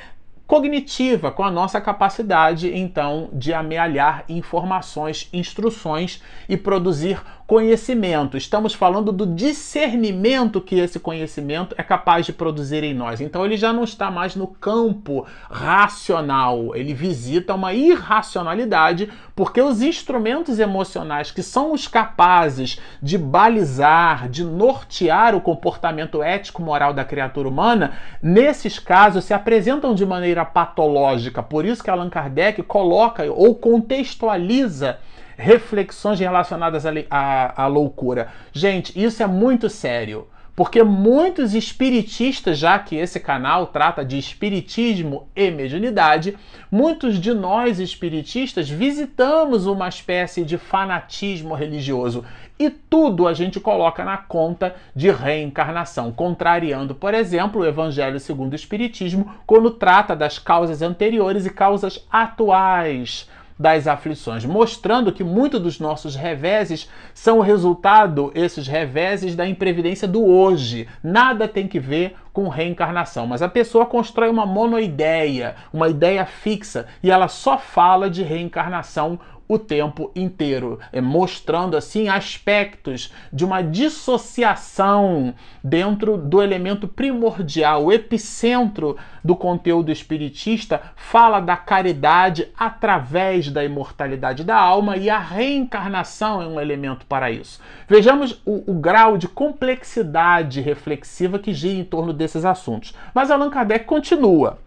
cognitiva, 0.52 1.32
com 1.32 1.46
a 1.46 1.50
nossa 1.50 1.80
capacidade 1.80 2.70
então 2.78 3.30
de 3.32 3.54
amealhar 3.54 4.26
informações, 4.28 5.30
instruções 5.32 6.22
e 6.50 6.58
produzir 6.58 7.22
conhecimento. 7.52 8.38
Estamos 8.38 8.74
falando 8.74 9.12
do 9.12 9.26
discernimento 9.26 10.62
que 10.62 10.80
esse 10.80 10.98
conhecimento 11.02 11.76
é 11.78 11.84
capaz 11.84 12.26
de 12.26 12.32
produzir 12.32 12.82
em 12.82 12.94
nós. 12.94 13.20
Então 13.20 13.44
ele 13.44 13.58
já 13.58 13.74
não 13.74 13.84
está 13.84 14.10
mais 14.10 14.38
no 14.38 14.48
campo 14.48 15.28
racional, 15.50 16.74
ele 16.74 16.94
visita 16.94 17.54
uma 17.54 17.74
irracionalidade, 17.74 19.12
porque 19.36 19.62
os 19.62 19.82
instrumentos 19.82 20.60
emocionais 20.60 21.30
que 21.30 21.44
são 21.44 21.74
os 21.74 21.90
capazes 21.90 22.80
de 23.04 23.18
balizar, 23.18 24.30
de 24.30 24.46
nortear 24.46 25.36
o 25.36 25.42
comportamento 25.42 26.24
ético-moral 26.24 26.94
da 26.94 27.04
criatura 27.04 27.50
humana, 27.50 27.98
nesses 28.24 28.80
casos 28.80 29.26
se 29.26 29.34
apresentam 29.34 29.94
de 29.94 30.06
maneira 30.06 30.46
patológica. 30.46 31.44
Por 31.44 31.66
isso 31.66 31.84
que 31.84 31.90
Allan 31.90 32.10
Kardec 32.10 32.64
coloca 32.64 33.30
ou 33.30 33.54
contextualiza 33.56 35.00
reflexões 35.42 36.20
relacionadas 36.20 36.86
à, 37.10 37.64
à 37.64 37.68
loucura. 37.68 38.30
Gente, 38.54 38.98
isso 39.02 39.24
é 39.24 39.28
muito 39.28 39.70
sério. 39.70 40.28
Porque 40.54 40.84
muitos 40.84 41.56
espiritistas, 41.56 42.58
já 42.58 42.78
que 42.78 42.96
esse 42.96 43.20
canal 43.20 43.68
trata 43.68 44.04
de 44.04 44.20
espiritismo 44.20 45.30
e 45.34 45.50
mediunidade, 45.50 46.38
muitos 46.70 47.20
de 47.20 47.34
nós 47.34 47.80
espiritistas 47.80 48.70
visitamos 48.70 49.66
uma 49.66 49.88
espécie 49.88 50.44
de 50.44 50.58
fanatismo 50.58 51.56
religioso 51.56 52.26
e 52.60 52.70
tudo 52.70 53.28
a 53.28 53.34
gente 53.34 53.60
coloca 53.60 54.04
na 54.04 54.18
conta 54.18 54.76
de 54.96 55.10
reencarnação, 55.10 56.12
contrariando, 56.12 56.94
por 56.94 57.14
exemplo, 57.14 57.62
o 57.62 57.66
Evangelho 57.66 58.20
segundo 58.20 58.52
o 58.52 58.56
Espiritismo, 58.56 59.34
quando 59.48 59.72
trata 59.72 60.16
das 60.16 60.38
causas 60.38 60.84
anteriores 60.84 61.46
e 61.46 61.50
causas 61.50 62.06
atuais 62.12 63.28
das 63.62 63.88
aflições, 63.88 64.44
mostrando 64.44 65.12
que 65.12 65.24
muitos 65.24 65.62
dos 65.62 65.80
nossos 65.80 66.16
reveses 66.16 66.90
são 67.14 67.38
o 67.38 67.42
resultado, 67.42 68.32
esses 68.34 68.68
reveses, 68.68 69.36
da 69.36 69.48
imprevidência 69.48 70.08
do 70.08 70.26
hoje. 70.26 70.88
Nada 71.04 71.48
tem 71.48 71.68
que 71.68 71.80
ver 71.80 72.16
com 72.34 72.50
reencarnação, 72.50 73.28
mas 73.28 73.42
a 73.42 73.48
pessoa 73.48 73.86
constrói 73.86 74.30
uma 74.30 74.46
monoideia, 74.46 75.56
uma 75.72 75.90
ideia 75.90 76.26
fixa, 76.26 76.88
e 77.04 77.12
ela 77.12 77.28
só 77.28 77.58
fala 77.58 78.10
de 78.10 78.24
reencarnação 78.24 79.20
o 79.54 79.60
tempo 79.60 80.10
inteiro, 80.16 80.80
é, 80.94 81.02
mostrando 81.02 81.76
assim 81.76 82.08
aspectos 82.08 83.14
de 83.34 83.44
uma 83.44 83.62
dissociação 83.62 85.34
dentro 85.62 86.16
do 86.16 86.42
elemento 86.42 86.88
primordial, 86.88 87.84
o 87.84 87.92
epicentro 87.92 88.96
do 89.22 89.36
conteúdo 89.36 89.92
espiritista 89.92 90.82
fala 90.96 91.42
da 91.42 91.58
caridade 91.58 92.48
através 92.58 93.50
da 93.50 93.62
imortalidade 93.62 94.46
da 94.46 94.56
alma 94.56 94.96
e 94.96 95.10
a 95.10 95.20
reencarnação 95.20 96.42
é 96.42 96.48
um 96.48 96.60
elemento 96.60 97.06
para 97.06 97.30
isso. 97.30 97.60
Vejamos 97.90 98.42
o, 98.46 98.72
o 98.72 98.74
grau 98.76 99.18
de 99.18 99.28
complexidade 99.28 100.62
reflexiva 100.62 101.38
que 101.38 101.54
gira 101.54 101.78
em 101.78 101.84
torno 101.84 102.14
desses 102.14 102.46
assuntos. 102.46 102.94
Mas 103.14 103.30
Allan 103.30 103.50
Kardec 103.50 103.84
continua. 103.84 104.60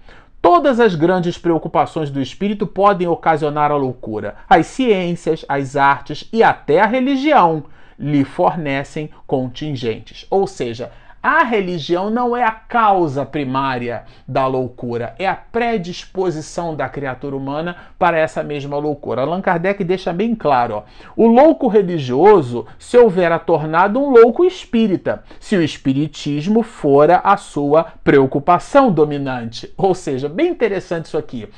Todas 0.44 0.78
as 0.78 0.94
grandes 0.94 1.38
preocupações 1.38 2.10
do 2.10 2.20
espírito 2.20 2.66
podem 2.66 3.08
ocasionar 3.08 3.70
a 3.70 3.76
loucura. 3.76 4.34
As 4.46 4.66
ciências, 4.66 5.42
as 5.48 5.74
artes 5.74 6.28
e 6.30 6.42
até 6.42 6.82
a 6.82 6.86
religião 6.86 7.64
lhe 7.98 8.24
fornecem 8.24 9.08
contingentes. 9.26 10.26
Ou 10.28 10.46
seja, 10.46 10.92
a 11.24 11.42
religião 11.42 12.10
não 12.10 12.36
é 12.36 12.44
a 12.44 12.50
causa 12.50 13.24
primária 13.24 14.04
da 14.28 14.46
loucura, 14.46 15.14
é 15.18 15.26
a 15.26 15.34
predisposição 15.34 16.76
da 16.76 16.86
criatura 16.86 17.34
humana 17.34 17.74
para 17.98 18.18
essa 18.18 18.42
mesma 18.42 18.76
loucura. 18.76 19.22
Allan 19.22 19.40
Kardec 19.40 19.82
deixa 19.82 20.12
bem 20.12 20.34
claro: 20.34 20.74
ó, 20.74 20.82
o 21.16 21.26
louco 21.26 21.66
religioso 21.66 22.66
se 22.78 22.98
houvera 22.98 23.38
tornado 23.38 23.98
um 23.98 24.10
louco 24.10 24.44
espírita, 24.44 25.24
se 25.40 25.56
o 25.56 25.62
espiritismo 25.62 26.62
fora 26.62 27.22
a 27.24 27.38
sua 27.38 27.84
preocupação 28.04 28.92
dominante. 28.92 29.72
Ou 29.78 29.94
seja, 29.94 30.28
bem 30.28 30.48
interessante 30.48 31.06
isso 31.06 31.16
aqui. 31.16 31.48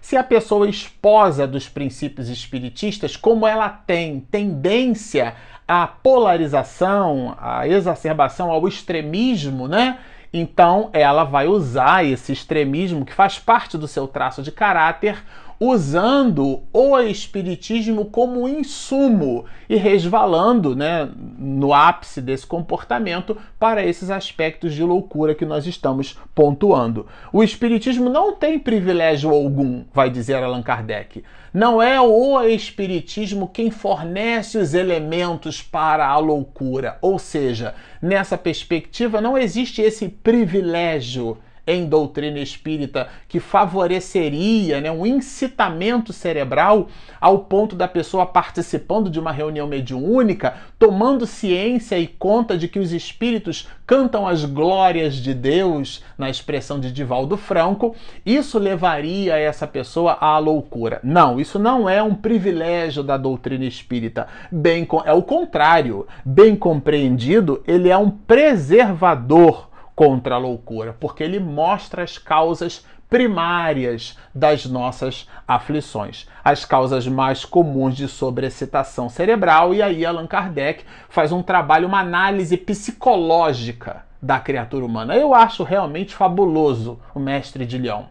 Se 0.00 0.16
a 0.16 0.22
pessoa 0.22 0.68
esposa 0.68 1.44
dos 1.44 1.68
princípios 1.68 2.28
espiritistas, 2.28 3.16
como 3.16 3.46
ela 3.46 3.68
tem 3.68 4.20
tendência 4.20 5.34
à 5.70 5.86
polarização, 5.86 7.36
à 7.40 7.68
exacerbação, 7.68 8.50
ao 8.50 8.66
extremismo, 8.66 9.68
né? 9.68 10.00
Então 10.32 10.90
ela 10.92 11.22
vai 11.22 11.46
usar 11.46 12.04
esse 12.04 12.32
extremismo 12.32 13.04
que 13.04 13.12
faz 13.12 13.38
parte 13.38 13.78
do 13.78 13.86
seu 13.86 14.08
traço 14.08 14.42
de 14.42 14.50
caráter 14.50 15.22
usando 15.62 16.62
o 16.72 16.98
espiritismo 16.98 18.06
como 18.06 18.48
insumo 18.48 19.44
e 19.68 19.76
resvalando 19.76 20.74
né, 20.74 21.06
no 21.38 21.74
ápice 21.74 22.22
desse 22.22 22.46
comportamento 22.46 23.36
para 23.58 23.84
esses 23.84 24.10
aspectos 24.10 24.72
de 24.72 24.82
loucura 24.82 25.34
que 25.34 25.44
nós 25.44 25.66
estamos 25.66 26.18
pontuando. 26.34 27.06
O 27.30 27.44
espiritismo 27.44 28.08
não 28.08 28.34
tem 28.34 28.58
privilégio 28.58 29.30
algum, 29.30 29.84
vai 29.92 30.08
dizer 30.08 30.42
Allan 30.42 30.62
Kardec. 30.62 31.22
Não 31.52 31.82
é 31.82 32.00
o 32.00 32.40
espiritismo 32.42 33.46
quem 33.46 33.70
fornece 33.70 34.56
os 34.56 34.72
elementos 34.72 35.60
para 35.60 36.06
a 36.08 36.16
loucura, 36.16 36.96
ou 37.02 37.18
seja, 37.18 37.74
nessa 38.00 38.38
perspectiva 38.38 39.20
não 39.20 39.36
existe 39.36 39.82
esse 39.82 40.08
privilégio 40.08 41.36
em 41.70 41.86
doutrina 41.86 42.38
espírita 42.38 43.08
que 43.28 43.38
favoreceria 43.38 44.80
né, 44.80 44.90
um 44.90 45.06
incitamento 45.06 46.12
cerebral 46.12 46.88
ao 47.20 47.40
ponto 47.40 47.76
da 47.76 47.86
pessoa 47.86 48.26
participando 48.26 49.08
de 49.10 49.20
uma 49.20 49.32
reunião 49.32 49.66
mediúnica, 49.66 50.54
tomando 50.78 51.26
ciência 51.26 51.98
e 51.98 52.06
conta 52.06 52.56
de 52.56 52.66
que 52.66 52.78
os 52.78 52.92
espíritos 52.92 53.68
cantam 53.86 54.26
as 54.26 54.44
glórias 54.44 55.14
de 55.14 55.34
Deus, 55.34 56.02
na 56.16 56.30
expressão 56.30 56.78
de 56.78 56.92
Divaldo 56.92 57.36
Franco, 57.36 57.94
isso 58.24 58.58
levaria 58.58 59.36
essa 59.36 59.66
pessoa 59.66 60.16
à 60.20 60.38
loucura. 60.38 61.00
Não, 61.02 61.40
isso 61.40 61.58
não 61.58 61.88
é 61.88 62.02
um 62.02 62.14
privilégio 62.14 63.02
da 63.02 63.16
doutrina 63.16 63.64
espírita. 63.64 64.28
Bem, 64.50 64.86
é 65.04 65.12
o 65.12 65.22
contrário. 65.22 66.06
Bem 66.24 66.54
compreendido, 66.54 67.62
ele 67.66 67.88
é 67.88 67.96
um 67.96 68.10
preservador 68.10 69.69
contra 70.00 70.36
a 70.36 70.38
loucura, 70.38 70.96
porque 70.98 71.22
ele 71.22 71.38
mostra 71.38 72.02
as 72.02 72.16
causas 72.16 72.86
primárias 73.10 74.16
das 74.34 74.64
nossas 74.64 75.28
aflições, 75.46 76.26
as 76.42 76.64
causas 76.64 77.06
mais 77.06 77.44
comuns 77.44 77.94
de 77.94 78.08
sobrecitação 78.08 79.10
cerebral, 79.10 79.74
e 79.74 79.82
aí 79.82 80.06
Allan 80.06 80.26
Kardec 80.26 80.86
faz 81.10 81.32
um 81.32 81.42
trabalho, 81.42 81.86
uma 81.86 82.00
análise 82.00 82.56
psicológica 82.56 84.06
da 84.22 84.40
criatura 84.40 84.86
humana. 84.86 85.14
Eu 85.14 85.34
acho 85.34 85.64
realmente 85.64 86.14
fabuloso 86.14 86.98
o 87.14 87.20
mestre 87.20 87.66
de 87.66 87.76
Leão. 87.76 88.08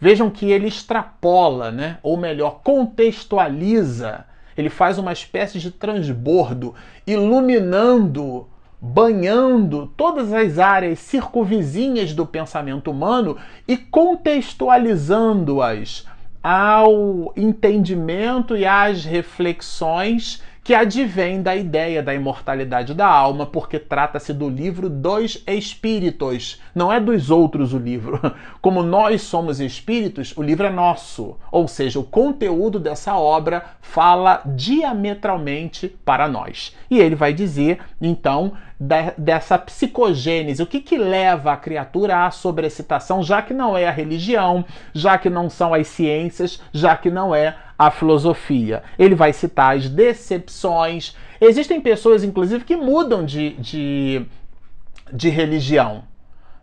Vejam 0.00 0.30
que 0.30 0.50
ele 0.50 0.66
extrapola, 0.66 1.70
né? 1.70 1.98
ou 2.02 2.16
melhor, 2.16 2.58
contextualiza, 2.64 4.24
ele 4.56 4.68
faz 4.68 4.98
uma 4.98 5.12
espécie 5.12 5.60
de 5.60 5.70
transbordo, 5.70 6.74
iluminando 7.06 8.49
banhando 8.80 9.92
todas 9.96 10.32
as 10.32 10.58
áreas 10.58 10.98
circunvizinhas 11.00 12.14
do 12.14 12.24
pensamento 12.24 12.90
humano 12.90 13.36
e 13.68 13.76
contextualizando-as 13.76 16.06
ao 16.42 17.34
entendimento 17.36 18.56
e 18.56 18.64
às 18.64 19.04
reflexões 19.04 20.42
que 20.62 20.74
advém 20.74 21.42
da 21.42 21.56
ideia 21.56 22.02
da 22.02 22.14
imortalidade 22.14 22.94
da 22.94 23.06
alma, 23.06 23.46
porque 23.46 23.78
trata-se 23.78 24.32
do 24.32 24.48
livro 24.48 24.88
dos 24.88 25.42
espíritos, 25.46 26.60
não 26.74 26.92
é 26.92 27.00
dos 27.00 27.30
outros 27.30 27.72
o 27.72 27.78
livro. 27.78 28.20
Como 28.60 28.82
nós 28.82 29.22
somos 29.22 29.58
espíritos, 29.58 30.34
o 30.36 30.42
livro 30.42 30.66
é 30.66 30.70
nosso, 30.70 31.36
ou 31.50 31.66
seja, 31.66 31.98
o 31.98 32.04
conteúdo 32.04 32.78
dessa 32.78 33.16
obra 33.16 33.64
fala 33.80 34.42
diametralmente 34.44 35.88
para 36.04 36.28
nós. 36.28 36.76
E 36.90 36.98
ele 36.98 37.14
vai 37.14 37.32
dizer, 37.32 37.80
então, 38.00 38.52
dessa 38.80 39.58
psicogênese, 39.58 40.62
o 40.62 40.66
que, 40.66 40.80
que 40.80 40.96
leva 40.96 41.52
a 41.52 41.56
criatura 41.56 42.24
à 42.24 42.30
sobrecitação, 42.30 43.22
já 43.22 43.42
que 43.42 43.52
não 43.52 43.76
é 43.76 43.86
a 43.86 43.90
religião, 43.90 44.64
já 44.94 45.18
que 45.18 45.28
não 45.28 45.50
são 45.50 45.74
as 45.74 45.86
ciências, 45.86 46.62
já 46.72 46.96
que 46.96 47.10
não 47.10 47.34
é 47.34 47.56
a 47.78 47.90
filosofia. 47.90 48.82
Ele 48.98 49.14
vai 49.14 49.34
citar 49.34 49.76
as 49.76 49.86
decepções. 49.86 51.14
Existem 51.38 51.78
pessoas, 51.78 52.24
inclusive, 52.24 52.64
que 52.64 52.74
mudam 52.74 53.22
de, 53.22 53.50
de, 53.58 54.24
de 55.12 55.28
religião. 55.28 56.04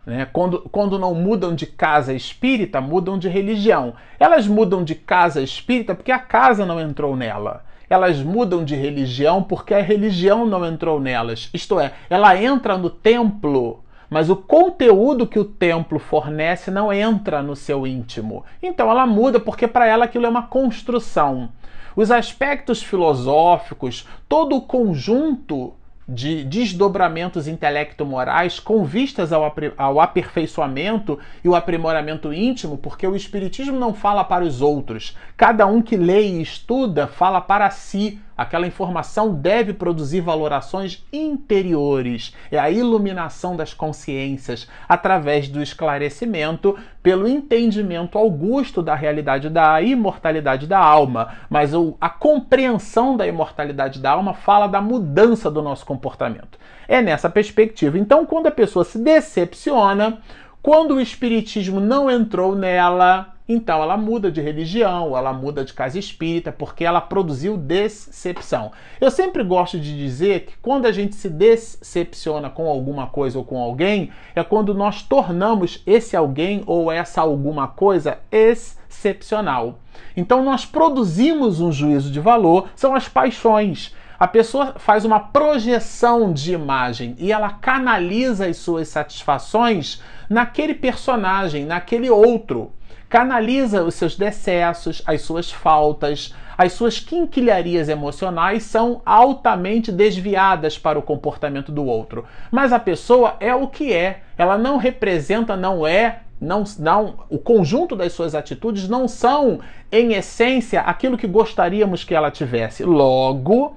Né? 0.04 0.26
Quando, 0.32 0.62
quando 0.72 0.98
não 0.98 1.14
mudam 1.14 1.54
de 1.54 1.66
casa 1.66 2.12
espírita, 2.12 2.80
mudam 2.80 3.16
de 3.16 3.28
religião. 3.28 3.94
Elas 4.18 4.48
mudam 4.48 4.82
de 4.82 4.96
casa 4.96 5.40
espírita 5.40 5.94
porque 5.94 6.10
a 6.10 6.18
casa 6.18 6.66
não 6.66 6.80
entrou 6.80 7.14
nela. 7.14 7.64
Elas 7.90 8.20
mudam 8.20 8.64
de 8.64 8.74
religião 8.74 9.42
porque 9.42 9.74
a 9.74 9.82
religião 9.82 10.46
não 10.46 10.64
entrou 10.64 11.00
nelas. 11.00 11.48
Isto 11.52 11.80
é, 11.80 11.92
ela 12.10 12.36
entra 12.40 12.76
no 12.76 12.90
templo 12.90 13.82
mas 14.10 14.30
o 14.30 14.36
conteúdo 14.36 15.26
que 15.26 15.38
o 15.38 15.44
templo 15.44 15.98
fornece 15.98 16.70
não 16.70 16.92
entra 16.92 17.42
no 17.42 17.54
seu 17.54 17.86
íntimo. 17.86 18.44
Então 18.62 18.90
ela 18.90 19.06
muda 19.06 19.38
porque 19.38 19.68
para 19.68 19.86
ela 19.86 20.06
aquilo 20.06 20.26
é 20.26 20.28
uma 20.28 20.44
construção. 20.44 21.50
Os 21.94 22.10
aspectos 22.10 22.82
filosóficos, 22.82 24.06
todo 24.28 24.56
o 24.56 24.62
conjunto 24.62 25.74
de 26.08 26.42
desdobramentos 26.42 27.46
intelecto-morais 27.46 28.58
com 28.58 28.82
vistas 28.82 29.30
ao, 29.30 29.54
ao 29.76 30.00
aperfeiçoamento 30.00 31.18
e 31.44 31.48
o 31.48 31.54
aprimoramento 31.54 32.32
íntimo, 32.32 32.78
porque 32.78 33.06
o 33.06 33.14
Espiritismo 33.14 33.78
não 33.78 33.92
fala 33.92 34.24
para 34.24 34.44
os 34.44 34.62
outros. 34.62 35.14
Cada 35.36 35.66
um 35.66 35.82
que 35.82 35.96
lê 35.96 36.22
e 36.22 36.40
estuda 36.40 37.06
fala 37.06 37.42
para 37.42 37.68
si 37.68 38.18
Aquela 38.38 38.68
informação 38.68 39.34
deve 39.34 39.72
produzir 39.72 40.20
valorações 40.20 41.04
interiores. 41.12 42.32
É 42.52 42.56
a 42.56 42.70
iluminação 42.70 43.56
das 43.56 43.74
consciências 43.74 44.68
através 44.88 45.48
do 45.48 45.60
esclarecimento 45.60 46.78
pelo 47.02 47.26
entendimento 47.26 48.16
augusto 48.16 48.80
da 48.80 48.94
realidade 48.94 49.50
da 49.50 49.82
imortalidade 49.82 50.68
da 50.68 50.78
alma. 50.78 51.34
Mas 51.50 51.72
a 52.00 52.08
compreensão 52.08 53.16
da 53.16 53.26
imortalidade 53.26 53.98
da 53.98 54.12
alma 54.12 54.32
fala 54.32 54.68
da 54.68 54.80
mudança 54.80 55.50
do 55.50 55.60
nosso 55.60 55.84
comportamento. 55.84 56.60
É 56.86 57.02
nessa 57.02 57.28
perspectiva. 57.28 57.98
Então, 57.98 58.24
quando 58.24 58.46
a 58.46 58.52
pessoa 58.52 58.84
se 58.84 58.98
decepciona, 58.98 60.18
quando 60.62 60.94
o 60.94 61.00
espiritismo 61.00 61.80
não 61.80 62.08
entrou 62.08 62.54
nela, 62.54 63.34
então 63.48 63.82
ela 63.82 63.96
muda 63.96 64.30
de 64.30 64.42
religião, 64.42 65.16
ela 65.16 65.32
muda 65.32 65.64
de 65.64 65.72
casa 65.72 65.98
espírita, 65.98 66.52
porque 66.52 66.84
ela 66.84 67.00
produziu 67.00 67.56
decepção. 67.56 68.72
Eu 69.00 69.10
sempre 69.10 69.42
gosto 69.42 69.80
de 69.80 69.96
dizer 69.96 70.44
que 70.44 70.54
quando 70.60 70.84
a 70.84 70.92
gente 70.92 71.16
se 71.16 71.30
decepciona 71.30 72.50
com 72.50 72.68
alguma 72.68 73.06
coisa 73.06 73.38
ou 73.38 73.44
com 73.44 73.58
alguém, 73.58 74.10
é 74.34 74.44
quando 74.44 74.74
nós 74.74 75.02
tornamos 75.02 75.82
esse 75.86 76.14
alguém 76.14 76.62
ou 76.66 76.92
essa 76.92 77.22
alguma 77.22 77.66
coisa 77.66 78.18
excepcional. 78.30 79.78
Então 80.14 80.44
nós 80.44 80.66
produzimos 80.66 81.58
um 81.60 81.72
juízo 81.72 82.12
de 82.12 82.20
valor, 82.20 82.68
são 82.76 82.94
as 82.94 83.08
paixões. 83.08 83.94
A 84.18 84.26
pessoa 84.26 84.74
faz 84.76 85.04
uma 85.04 85.20
projeção 85.20 86.32
de 86.32 86.52
imagem 86.52 87.14
e 87.18 87.32
ela 87.32 87.50
canaliza 87.50 88.46
as 88.46 88.56
suas 88.56 88.88
satisfações 88.88 90.02
naquele 90.28 90.74
personagem, 90.74 91.64
naquele 91.64 92.10
outro. 92.10 92.72
Canaliza 93.08 93.82
os 93.82 93.94
seus 93.94 94.16
decessos, 94.16 95.02
as 95.06 95.22
suas 95.22 95.50
faltas, 95.50 96.34
as 96.58 96.72
suas 96.72 96.98
quinquilharias 96.98 97.88
emocionais 97.88 98.64
são 98.64 99.00
altamente 99.06 99.90
desviadas 99.92 100.76
para 100.76 100.98
o 100.98 101.02
comportamento 101.02 101.72
do 101.72 101.84
outro. 101.84 102.26
Mas 102.50 102.72
a 102.72 102.78
pessoa 102.78 103.36
é 103.40 103.54
o 103.54 103.68
que 103.68 103.92
é, 103.92 104.22
ela 104.36 104.58
não 104.58 104.76
representa, 104.76 105.56
não 105.56 105.86
é 105.86 106.20
não, 106.40 106.62
não, 106.78 107.16
o 107.28 107.38
conjunto 107.38 107.96
das 107.96 108.12
suas 108.12 108.34
atitudes 108.34 108.88
não 108.88 109.08
são, 109.08 109.60
em 109.90 110.12
essência, 110.12 110.80
aquilo 110.82 111.18
que 111.18 111.26
gostaríamos 111.26 112.04
que 112.04 112.14
ela 112.14 112.30
tivesse. 112.30 112.84
Logo, 112.84 113.76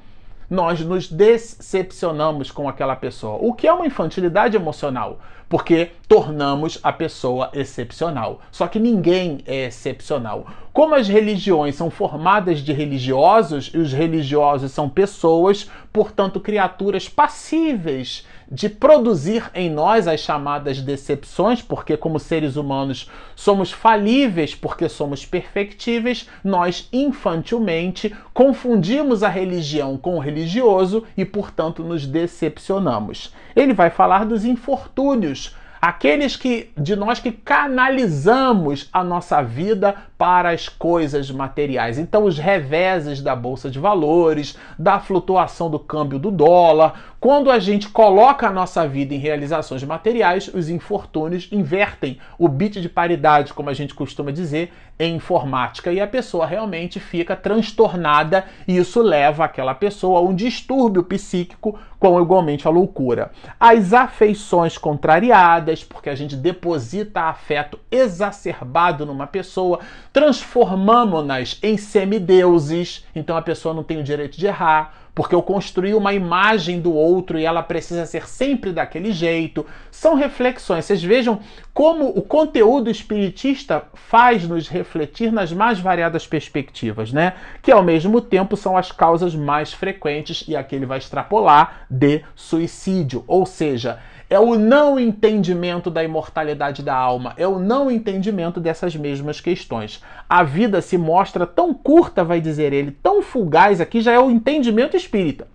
nós 0.50 0.82
nos 0.82 1.10
decepcionamos 1.10 2.52
com 2.52 2.70
aquela 2.70 2.96
pessoa, 2.96 3.40
o 3.42 3.54
que 3.54 3.68
é 3.68 3.74
uma 3.74 3.88
infantilidade 3.88 4.56
emocional, 4.56 5.20
porque 5.52 5.92
tornamos 6.08 6.80
a 6.82 6.94
pessoa 6.94 7.50
excepcional. 7.54 8.40
Só 8.54 8.70
que 8.70 8.80
ninguém 8.80 9.40
é 9.46 9.66
excepcional. 9.66 10.48
Como 10.72 10.96
as 10.96 11.10
religiões 11.10 11.76
são 11.76 11.90
formadas 11.90 12.60
de 12.60 12.72
religiosos 12.72 13.70
e 13.74 13.78
os 13.78 13.92
religiosos 13.92 14.72
são 14.72 14.88
pessoas, 14.88 15.70
portanto, 15.92 16.40
criaturas 16.40 17.10
passíveis 17.10 18.26
de 18.50 18.68
produzir 18.68 19.50
em 19.56 19.70
nós 19.70 20.10
as 20.10 20.20
chamadas 20.20 20.82
decepções, 20.82 21.62
porque, 21.62 21.96
como 21.96 22.20
seres 22.20 22.58
humanos, 22.58 23.10
somos 23.34 23.72
falíveis 23.72 24.54
porque 24.54 24.90
somos 24.90 25.26
perfectíveis, 25.26 26.28
nós 26.44 26.90
infantilmente 26.92 28.14
confundimos 28.34 29.24
a 29.24 29.30
religião 29.30 29.98
com 29.98 30.16
o 30.16 30.20
religioso 30.20 31.06
e, 31.16 31.24
portanto, 31.24 31.82
nos 31.82 32.06
decepcionamos. 32.06 33.34
Ele 33.56 33.74
vai 33.74 33.90
falar 33.90 34.26
dos 34.26 34.44
infortúnios 34.44 35.41
aqueles 35.82 36.36
que 36.36 36.72
de 36.78 36.96
nós 36.96 37.20
que 37.20 37.32
canalizamos 37.32 38.88
a 38.94 39.04
nossa 39.04 39.42
vida 39.42 39.96
para 40.22 40.52
as 40.52 40.70
coisas 40.70 41.32
materiais. 41.32 41.98
Então, 41.98 42.26
os 42.26 42.38
reveses 42.38 43.24
da 43.24 43.36
bolsa 43.36 43.72
de 43.72 43.80
valores, 43.80 44.56
da 44.78 45.00
flutuação 45.00 45.68
do 45.68 45.80
câmbio 45.80 46.20
do 46.20 46.30
dólar, 46.30 47.16
quando 47.20 47.50
a 47.50 47.58
gente 47.58 47.90
coloca 47.90 48.48
a 48.48 48.52
nossa 48.52 48.88
vida 48.88 49.16
em 49.16 49.18
realizações 49.18 49.84
materiais, 49.84 50.48
os 50.54 50.70
infortúnios 50.70 51.48
invertem 51.52 52.20
o 52.38 52.48
bit 52.48 52.80
de 52.82 52.90
paridade, 52.90 53.54
como 53.54 53.72
a 53.72 53.74
gente 53.74 53.96
costuma 53.96 54.32
dizer, 54.32 54.72
em 55.00 55.16
informática, 55.16 55.92
e 55.92 56.00
a 56.00 56.08
pessoa 56.08 56.46
realmente 56.46 57.00
fica 57.00 57.36
transtornada, 57.36 58.46
e 58.68 58.78
isso 58.78 59.02
leva 59.02 59.46
aquela 59.46 59.74
pessoa 59.74 60.20
a 60.20 60.22
um 60.22 60.36
distúrbio 60.36 61.04
psíquico, 61.04 61.80
como 62.00 62.20
igualmente 62.20 62.68
a 62.68 62.72
loucura. 62.72 63.32
As 63.60 63.94
afeições 63.94 64.78
contrariadas, 64.78 65.84
porque 65.84 66.10
a 66.10 66.16
gente 66.16 66.36
deposita 66.36 67.22
afeto 67.22 67.80
exacerbado 67.92 69.06
numa 69.06 69.28
pessoa, 69.28 69.80
transformamos-nas 70.14 71.58
em 71.64 71.78
semideuses, 71.78 73.06
então 73.16 73.38
a 73.38 73.42
pessoa 73.42 73.74
não 73.74 73.84
tem 73.84 74.00
o 74.00 74.04
direito 74.04 74.38
de 74.38 74.46
errar, 74.46 74.94
porque 75.14 75.36
eu 75.36 75.42
construí 75.42 75.94
uma 75.94 76.14
imagem 76.14 76.80
do 76.80 76.94
outro 76.94 77.38
e 77.38 77.46
ela 77.46 77.62
precisa 77.62 78.06
ser 78.06 78.28
sempre 78.28 78.72
daquele 78.72 79.12
jeito. 79.12 79.66
São 79.92 80.16
reflexões. 80.16 80.86
Vocês 80.86 81.04
vejam 81.04 81.40
como 81.74 82.08
o 82.08 82.22
conteúdo 82.22 82.90
espiritista 82.90 83.84
faz 83.94 84.48
nos 84.48 84.70
refletir 84.70 85.32
nas 85.32 85.52
mais 85.52 85.80
variadas 85.80 86.26
perspectivas, 86.26 87.12
né? 87.12 87.34
Que 87.62 87.72
ao 87.72 87.84
mesmo 87.84 88.22
tempo 88.22 88.56
são 88.56 88.78
as 88.78 88.92
causas 88.92 89.36
mais 89.36 89.74
frequentes 89.74 90.46
e 90.48 90.56
aqui 90.56 90.76
ele 90.76 90.86
vai 90.86 90.98
extrapolar 90.98 91.86
de 91.90 92.24
suicídio, 92.34 93.24
ou 93.28 93.46
seja, 93.46 94.00
é 94.32 94.40
o 94.40 94.58
não 94.58 94.98
entendimento 94.98 95.92
da 95.92 96.02
imortalidade 96.02 96.82
da 96.82 96.96
alma, 96.96 97.34
é 97.36 97.46
o 97.46 97.60
não 97.60 97.92
entendimento 97.92 98.62
dessas 98.62 98.96
mesmas 98.96 99.42
questões. 99.42 100.02
A 100.30 100.42
vida 100.42 100.82
se 100.82 100.98
mostra 100.98 101.46
tão 101.46 101.74
curta, 101.74 102.24
vai 102.24 102.40
dizer 102.40 102.72
ele, 102.72 102.92
tão 102.92 103.22
fugaz, 103.22 103.82
aqui 103.82 104.00
já 104.00 104.14
é 104.14 104.20
o 104.20 104.32
entendimento 104.32 104.96
espírita, 104.96 105.50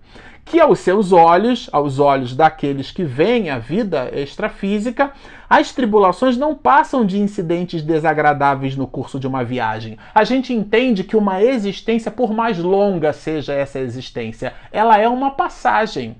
que 0.45 0.59
aos 0.59 0.77
seus 0.77 1.11
olhos, 1.11 1.67
aos 1.71 1.97
olhos 1.97 2.35
daqueles 2.35 2.91
que 2.91 3.03
veem 3.03 3.49
a 3.49 3.57
vida 3.57 4.11
extrafísica, 4.13 5.11
as 5.49 5.71
tribulações 5.71 6.37
não 6.37 6.53
passam 6.53 7.03
de 7.03 7.19
incidentes 7.19 7.81
desagradáveis 7.81 8.75
no 8.75 8.85
curso 8.85 9.19
de 9.19 9.25
uma 9.25 9.43
viagem. 9.43 9.97
A 10.13 10.23
gente 10.23 10.53
entende 10.53 11.03
que 11.03 11.17
uma 11.17 11.41
existência, 11.41 12.11
por 12.11 12.31
mais 12.31 12.59
longa 12.59 13.11
seja 13.11 13.55
essa 13.55 13.79
existência, 13.79 14.53
ela 14.71 14.99
é 14.99 15.09
uma 15.09 15.31
passagem 15.31 16.15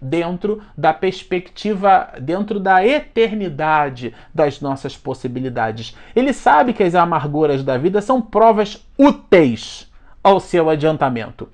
dentro 0.00 0.62
da 0.76 0.92
perspectiva, 0.94 2.08
dentro 2.20 2.58
da 2.58 2.84
eternidade 2.84 4.14
das 4.34 4.60
nossas 4.60 4.96
possibilidades. 4.96 5.96
Ele 6.14 6.32
sabe 6.32 6.72
que 6.72 6.82
as 6.82 6.94
amarguras 6.94 7.62
da 7.62 7.76
vida 7.76 8.00
são 8.00 8.20
provas 8.20 8.86
úteis 8.96 9.90
ao 10.22 10.40
seu 10.40 10.70
adiantamento. 10.70 11.48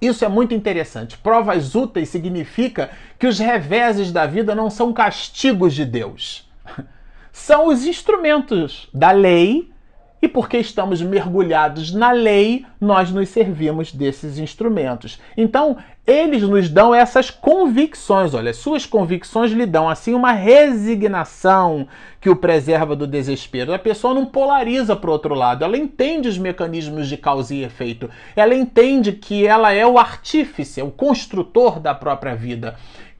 Isso 0.00 0.24
é 0.24 0.28
muito 0.28 0.54
interessante. 0.54 1.16
Provas 1.16 1.74
úteis 1.74 2.08
significa 2.08 2.90
que 3.18 3.26
os 3.26 3.38
reveses 3.38 4.12
da 4.12 4.26
vida 4.26 4.54
não 4.54 4.70
são 4.70 4.92
castigos 4.92 5.74
de 5.74 5.84
Deus. 5.84 6.48
São 7.32 7.68
os 7.68 7.84
instrumentos 7.84 8.88
da 8.94 9.10
lei 9.10 9.70
e 10.26 10.28
porque 10.28 10.58
estamos 10.58 11.00
mergulhados 11.00 11.94
na 11.94 12.10
lei, 12.10 12.66
nós 12.80 13.12
nos 13.12 13.28
servimos 13.28 13.92
desses 13.92 14.38
instrumentos. 14.38 15.20
Então, 15.36 15.76
eles 16.04 16.42
nos 16.42 16.68
dão 16.68 16.94
essas 16.94 17.30
convicções. 17.30 18.34
Olha, 18.34 18.52
suas 18.52 18.84
convicções 18.84 19.52
lhe 19.52 19.64
dão 19.66 19.88
assim 19.88 20.14
uma 20.14 20.32
resignação 20.32 21.86
que 22.20 22.28
o 22.28 22.34
preserva 22.34 22.96
do 22.96 23.06
desespero. 23.06 23.72
A 23.72 23.78
pessoa 23.78 24.14
não 24.14 24.26
polariza 24.26 24.96
para 24.96 25.10
o 25.10 25.12
outro 25.12 25.34
lado, 25.34 25.64
ela 25.64 25.76
entende 25.76 26.28
os 26.28 26.38
mecanismos 26.38 27.08
de 27.08 27.16
causa 27.16 27.54
e 27.54 27.62
efeito. 27.62 28.10
Ela 28.34 28.54
entende 28.54 29.12
que 29.12 29.46
ela 29.46 29.72
é 29.72 29.86
o 29.86 29.98
artífice, 29.98 30.82
o 30.82 30.90
construtor 30.90 31.78
da 31.78 31.94
própria 31.94 32.34
vida 32.34 32.76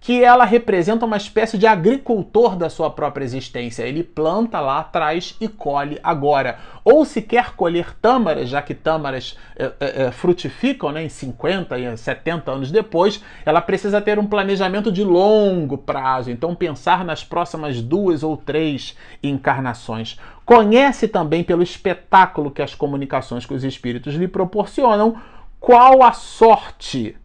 que 0.07 0.23
ela 0.23 0.45
representa 0.45 1.05
uma 1.05 1.17
espécie 1.17 1.59
de 1.59 1.67
agricultor 1.67 2.55
da 2.55 2.71
sua 2.71 2.89
própria 2.89 3.25
existência. 3.25 3.83
Ele 3.83 4.05
planta 4.05 4.61
lá 4.61 4.79
atrás 4.79 5.35
e 5.41 5.49
colhe 5.49 5.99
agora. 6.01 6.61
Ou 6.85 7.05
se 7.05 7.21
quer 7.21 7.57
colher 7.57 7.93
tâmaras, 8.01 8.49
já 8.49 8.63
que 8.63 8.73
tâmaras 8.73 9.37
é, 9.57 9.73
é, 9.81 10.03
é 10.05 10.11
frutificam 10.13 10.93
né, 10.93 11.03
em 11.03 11.09
50 11.09 11.77
e 11.77 11.97
70 11.97 12.53
anos 12.53 12.71
depois, 12.71 13.21
ela 13.45 13.61
precisa 13.61 14.01
ter 14.01 14.17
um 14.17 14.29
planejamento 14.29 14.93
de 14.93 15.03
longo 15.03 15.77
prazo. 15.77 16.31
Então, 16.31 16.55
pensar 16.55 17.05
nas 17.05 17.25
próximas 17.25 17.83
duas 17.83 18.23
ou 18.23 18.37
três 18.37 18.97
encarnações. 19.21 20.21
Conhece 20.45 21.09
também 21.09 21.43
pelo 21.43 21.65
espetáculo 21.65 22.53
que 22.53 22.63
as 22.63 22.77
comunicações 22.77 23.45
com 23.45 23.55
os 23.55 23.65
espíritos 23.65 24.15
lhe 24.15 24.29
proporcionam 24.29 25.17
qual 25.59 26.05
a 26.05 26.13
sorte, 26.13 27.17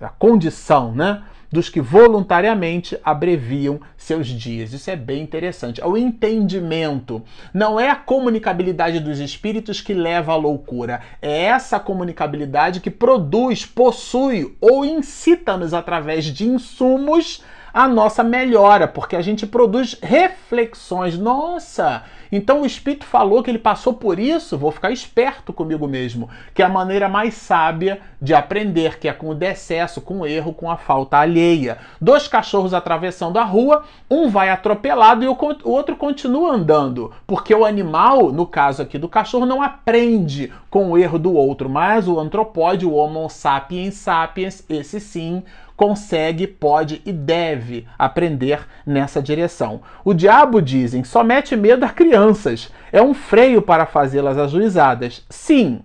a 0.00 0.08
condição, 0.08 0.94
né? 0.94 1.24
Dos 1.52 1.68
que 1.68 1.80
voluntariamente 1.80 2.98
abreviam 3.04 3.80
seus 3.96 4.26
dias. 4.26 4.72
Isso 4.72 4.90
é 4.90 4.96
bem 4.96 5.22
interessante. 5.22 5.80
É 5.80 5.86
o 5.86 5.96
entendimento. 5.96 7.22
Não 7.52 7.78
é 7.78 7.90
a 7.90 7.96
comunicabilidade 7.96 8.98
dos 8.98 9.20
espíritos 9.20 9.80
que 9.80 9.92
leva 9.92 10.32
à 10.32 10.36
loucura. 10.36 11.02
É 11.20 11.42
essa 11.42 11.78
comunicabilidade 11.78 12.80
que 12.80 12.90
produz, 12.90 13.66
possui 13.66 14.56
ou 14.60 14.84
incita-nos 14.84 15.74
através 15.74 16.24
de 16.24 16.48
insumos 16.48 17.42
a 17.72 17.88
nossa 17.88 18.22
melhora, 18.22 18.86
porque 18.86 19.16
a 19.16 19.22
gente 19.22 19.46
produz 19.46 19.96
reflexões. 20.02 21.18
Nossa, 21.18 22.04
Então 22.34 22.62
o 22.62 22.66
Espírito 22.66 23.04
falou 23.04 23.42
que 23.42 23.50
ele 23.50 23.58
passou 23.58 23.92
por 23.92 24.18
isso, 24.18 24.56
vou 24.56 24.70
ficar 24.70 24.90
esperto 24.90 25.52
comigo 25.52 25.86
mesmo, 25.86 26.30
que 26.54 26.62
é 26.62 26.64
a 26.64 26.68
maneira 26.68 27.06
mais 27.06 27.34
sábia 27.34 28.00
de 28.20 28.32
aprender, 28.32 28.98
que 28.98 29.06
é 29.06 29.12
com 29.12 29.28
o 29.28 29.34
decesso, 29.34 30.00
com 30.00 30.20
o 30.20 30.26
erro, 30.26 30.54
com 30.54 30.70
a 30.70 30.78
falta 30.78 31.18
alheia. 31.18 31.76
Dois 32.00 32.26
cachorros 32.26 32.72
atravessando 32.72 33.38
a 33.38 33.44
rua, 33.44 33.84
um 34.10 34.30
vai 34.30 34.48
atropelado 34.48 35.22
e 35.22 35.28
o 35.28 35.36
outro 35.64 35.94
continua 35.96 36.54
andando, 36.54 37.12
porque 37.26 37.54
o 37.54 37.66
animal, 37.66 38.32
no 38.32 38.46
caso 38.46 38.80
aqui 38.80 38.96
do 38.96 39.10
cachorro, 39.10 39.44
não 39.44 39.60
aprende 39.60 40.50
com 40.70 40.90
o 40.90 40.96
erro 40.96 41.18
do 41.18 41.34
outro, 41.34 41.68
mas 41.68 42.08
o 42.08 42.18
antropóide, 42.18 42.86
o 42.86 42.94
Homo 42.94 43.28
sapiens 43.28 43.94
sapiens, 43.94 44.64
esse 44.70 44.98
sim, 45.00 45.42
consegue, 45.76 46.46
pode 46.46 47.02
e 47.04 47.12
deve 47.12 47.86
aprender 47.98 48.66
nessa 48.86 49.22
direção. 49.22 49.80
O 50.04 50.14
diabo, 50.14 50.60
dizem, 50.60 51.04
só 51.04 51.24
mete 51.24 51.56
medo 51.56 51.84
a 51.84 51.88
crianças. 51.88 52.70
É 52.92 53.02
um 53.02 53.14
freio 53.14 53.62
para 53.62 53.86
fazê-las 53.86 54.38
ajuizadas. 54.38 55.24
Sim, 55.28 55.80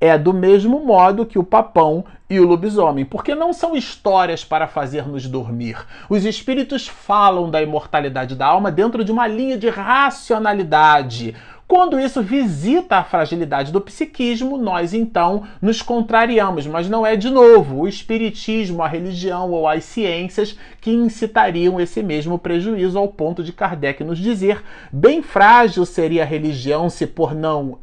é 0.00 0.16
do 0.16 0.32
mesmo 0.32 0.80
modo 0.80 1.26
que 1.26 1.38
o 1.38 1.44
papão 1.44 2.04
e 2.28 2.38
o 2.38 2.46
lobisomem, 2.46 3.04
porque 3.04 3.34
não 3.34 3.52
são 3.52 3.76
histórias 3.76 4.44
para 4.44 4.68
fazer-nos 4.68 5.26
dormir. 5.26 5.76
Os 6.08 6.24
espíritos 6.24 6.86
falam 6.86 7.50
da 7.50 7.60
imortalidade 7.60 8.36
da 8.36 8.46
alma 8.46 8.70
dentro 8.70 9.04
de 9.04 9.10
uma 9.10 9.26
linha 9.26 9.58
de 9.58 9.68
racionalidade. 9.68 11.34
Quando 11.70 12.00
isso 12.00 12.20
visita 12.20 12.96
a 12.96 13.04
fragilidade 13.04 13.70
do 13.70 13.80
psiquismo, 13.80 14.58
nós 14.58 14.92
então 14.92 15.44
nos 15.62 15.80
contrariamos, 15.80 16.66
mas 16.66 16.88
não 16.88 17.06
é 17.06 17.14
de 17.14 17.30
novo 17.30 17.82
o 17.82 17.86
espiritismo, 17.86 18.82
a 18.82 18.88
religião 18.88 19.52
ou 19.52 19.68
as 19.68 19.84
ciências 19.84 20.58
que 20.80 20.90
incitariam 20.90 21.80
esse 21.80 22.02
mesmo 22.02 22.40
prejuízo 22.40 22.98
ao 22.98 23.06
ponto 23.06 23.44
de 23.44 23.52
Kardec 23.52 24.02
nos 24.02 24.18
dizer: 24.18 24.64
bem 24.92 25.22
frágil 25.22 25.86
seria 25.86 26.24
a 26.24 26.26
religião 26.26 26.90
se 26.90 27.06
por 27.06 27.36
não 27.36 27.78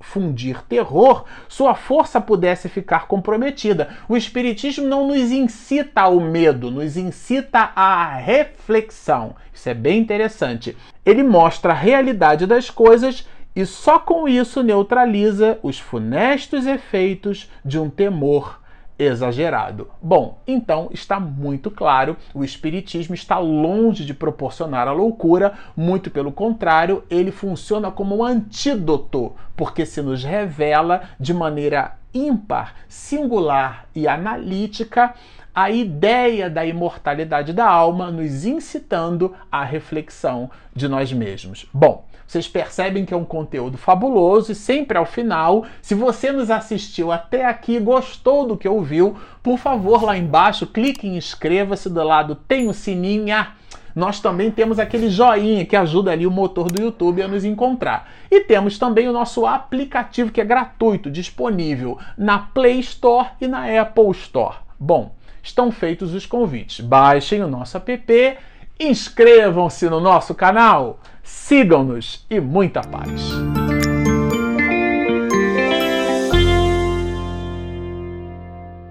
fundir 0.00 0.62
terror, 0.62 1.24
sua 1.48 1.74
força 1.74 2.20
pudesse 2.20 2.68
ficar 2.68 3.06
comprometida. 3.06 3.90
O 4.08 4.16
Espiritismo 4.16 4.86
não 4.86 5.08
nos 5.08 5.30
incita 5.30 6.02
ao 6.02 6.20
medo, 6.20 6.70
nos 6.70 6.96
incita 6.96 7.72
à 7.74 8.14
reflexão. 8.16 9.34
Isso 9.52 9.68
é 9.68 9.74
bem 9.74 10.00
interessante. 10.00 10.76
Ele 11.04 11.22
mostra 11.22 11.72
a 11.72 11.76
realidade 11.76 12.46
das 12.46 12.70
coisas 12.70 13.26
e 13.54 13.66
só 13.66 13.98
com 13.98 14.28
isso 14.28 14.62
neutraliza 14.62 15.58
os 15.62 15.78
funestos 15.78 16.66
efeitos 16.66 17.50
de 17.64 17.78
um 17.78 17.90
temor 17.90 18.60
exagerado. 18.98 19.88
Bom, 20.02 20.40
então 20.46 20.88
está 20.92 21.20
muito 21.20 21.70
claro, 21.70 22.16
o 22.34 22.42
espiritismo 22.42 23.14
está 23.14 23.38
longe 23.38 24.04
de 24.04 24.12
proporcionar 24.12 24.88
a 24.88 24.92
loucura, 24.92 25.54
muito 25.76 26.10
pelo 26.10 26.32
contrário, 26.32 27.04
ele 27.08 27.30
funciona 27.30 27.90
como 27.92 28.16
um 28.16 28.24
antídoto, 28.24 29.34
porque 29.58 29.84
se 29.84 30.00
nos 30.00 30.22
revela 30.22 31.02
de 31.18 31.34
maneira 31.34 31.96
ímpar, 32.14 32.76
singular 32.88 33.86
e 33.92 34.06
analítica 34.06 35.12
a 35.52 35.68
ideia 35.68 36.48
da 36.48 36.64
imortalidade 36.64 37.52
da 37.52 37.66
alma, 37.66 38.08
nos 38.12 38.44
incitando 38.44 39.34
à 39.50 39.64
reflexão 39.64 40.48
de 40.72 40.86
nós 40.86 41.12
mesmos. 41.12 41.66
Bom, 41.74 42.06
vocês 42.24 42.46
percebem 42.46 43.04
que 43.04 43.12
é 43.12 43.16
um 43.16 43.24
conteúdo 43.24 43.76
fabuloso 43.76 44.52
e 44.52 44.54
sempre 44.54 44.96
ao 44.96 45.04
final, 45.04 45.66
se 45.82 45.96
você 45.96 46.30
nos 46.30 46.52
assistiu 46.52 47.10
até 47.10 47.44
aqui, 47.44 47.80
gostou 47.80 48.46
do 48.46 48.56
que 48.56 48.68
ouviu, 48.68 49.16
por 49.42 49.58
favor, 49.58 50.04
lá 50.04 50.16
embaixo, 50.16 50.68
clique 50.68 51.08
em 51.08 51.16
inscreva-se, 51.16 51.90
do 51.90 52.04
lado 52.04 52.36
tem 52.36 52.68
o 52.68 52.72
sininho. 52.72 53.57
Nós 53.98 54.20
também 54.20 54.48
temos 54.48 54.78
aquele 54.78 55.10
joinha 55.10 55.66
que 55.66 55.74
ajuda 55.74 56.12
ali 56.12 56.24
o 56.24 56.30
motor 56.30 56.70
do 56.70 56.80
YouTube 56.80 57.20
a 57.20 57.26
nos 57.26 57.44
encontrar. 57.44 58.08
E 58.30 58.42
temos 58.42 58.78
também 58.78 59.08
o 59.08 59.12
nosso 59.12 59.44
aplicativo 59.44 60.30
que 60.30 60.40
é 60.40 60.44
gratuito, 60.44 61.10
disponível 61.10 61.98
na 62.16 62.38
Play 62.38 62.78
Store 62.78 63.30
e 63.40 63.48
na 63.48 63.64
Apple 63.80 64.12
Store. 64.12 64.58
Bom, 64.78 65.16
estão 65.42 65.72
feitos 65.72 66.14
os 66.14 66.26
convites. 66.26 66.78
Baixem 66.78 67.42
o 67.42 67.48
nosso 67.48 67.76
app, 67.76 68.38
inscrevam-se 68.78 69.90
no 69.90 69.98
nosso 69.98 70.32
canal, 70.32 71.00
sigam-nos 71.24 72.24
e 72.30 72.38
muita 72.38 72.82
paz. 72.82 73.57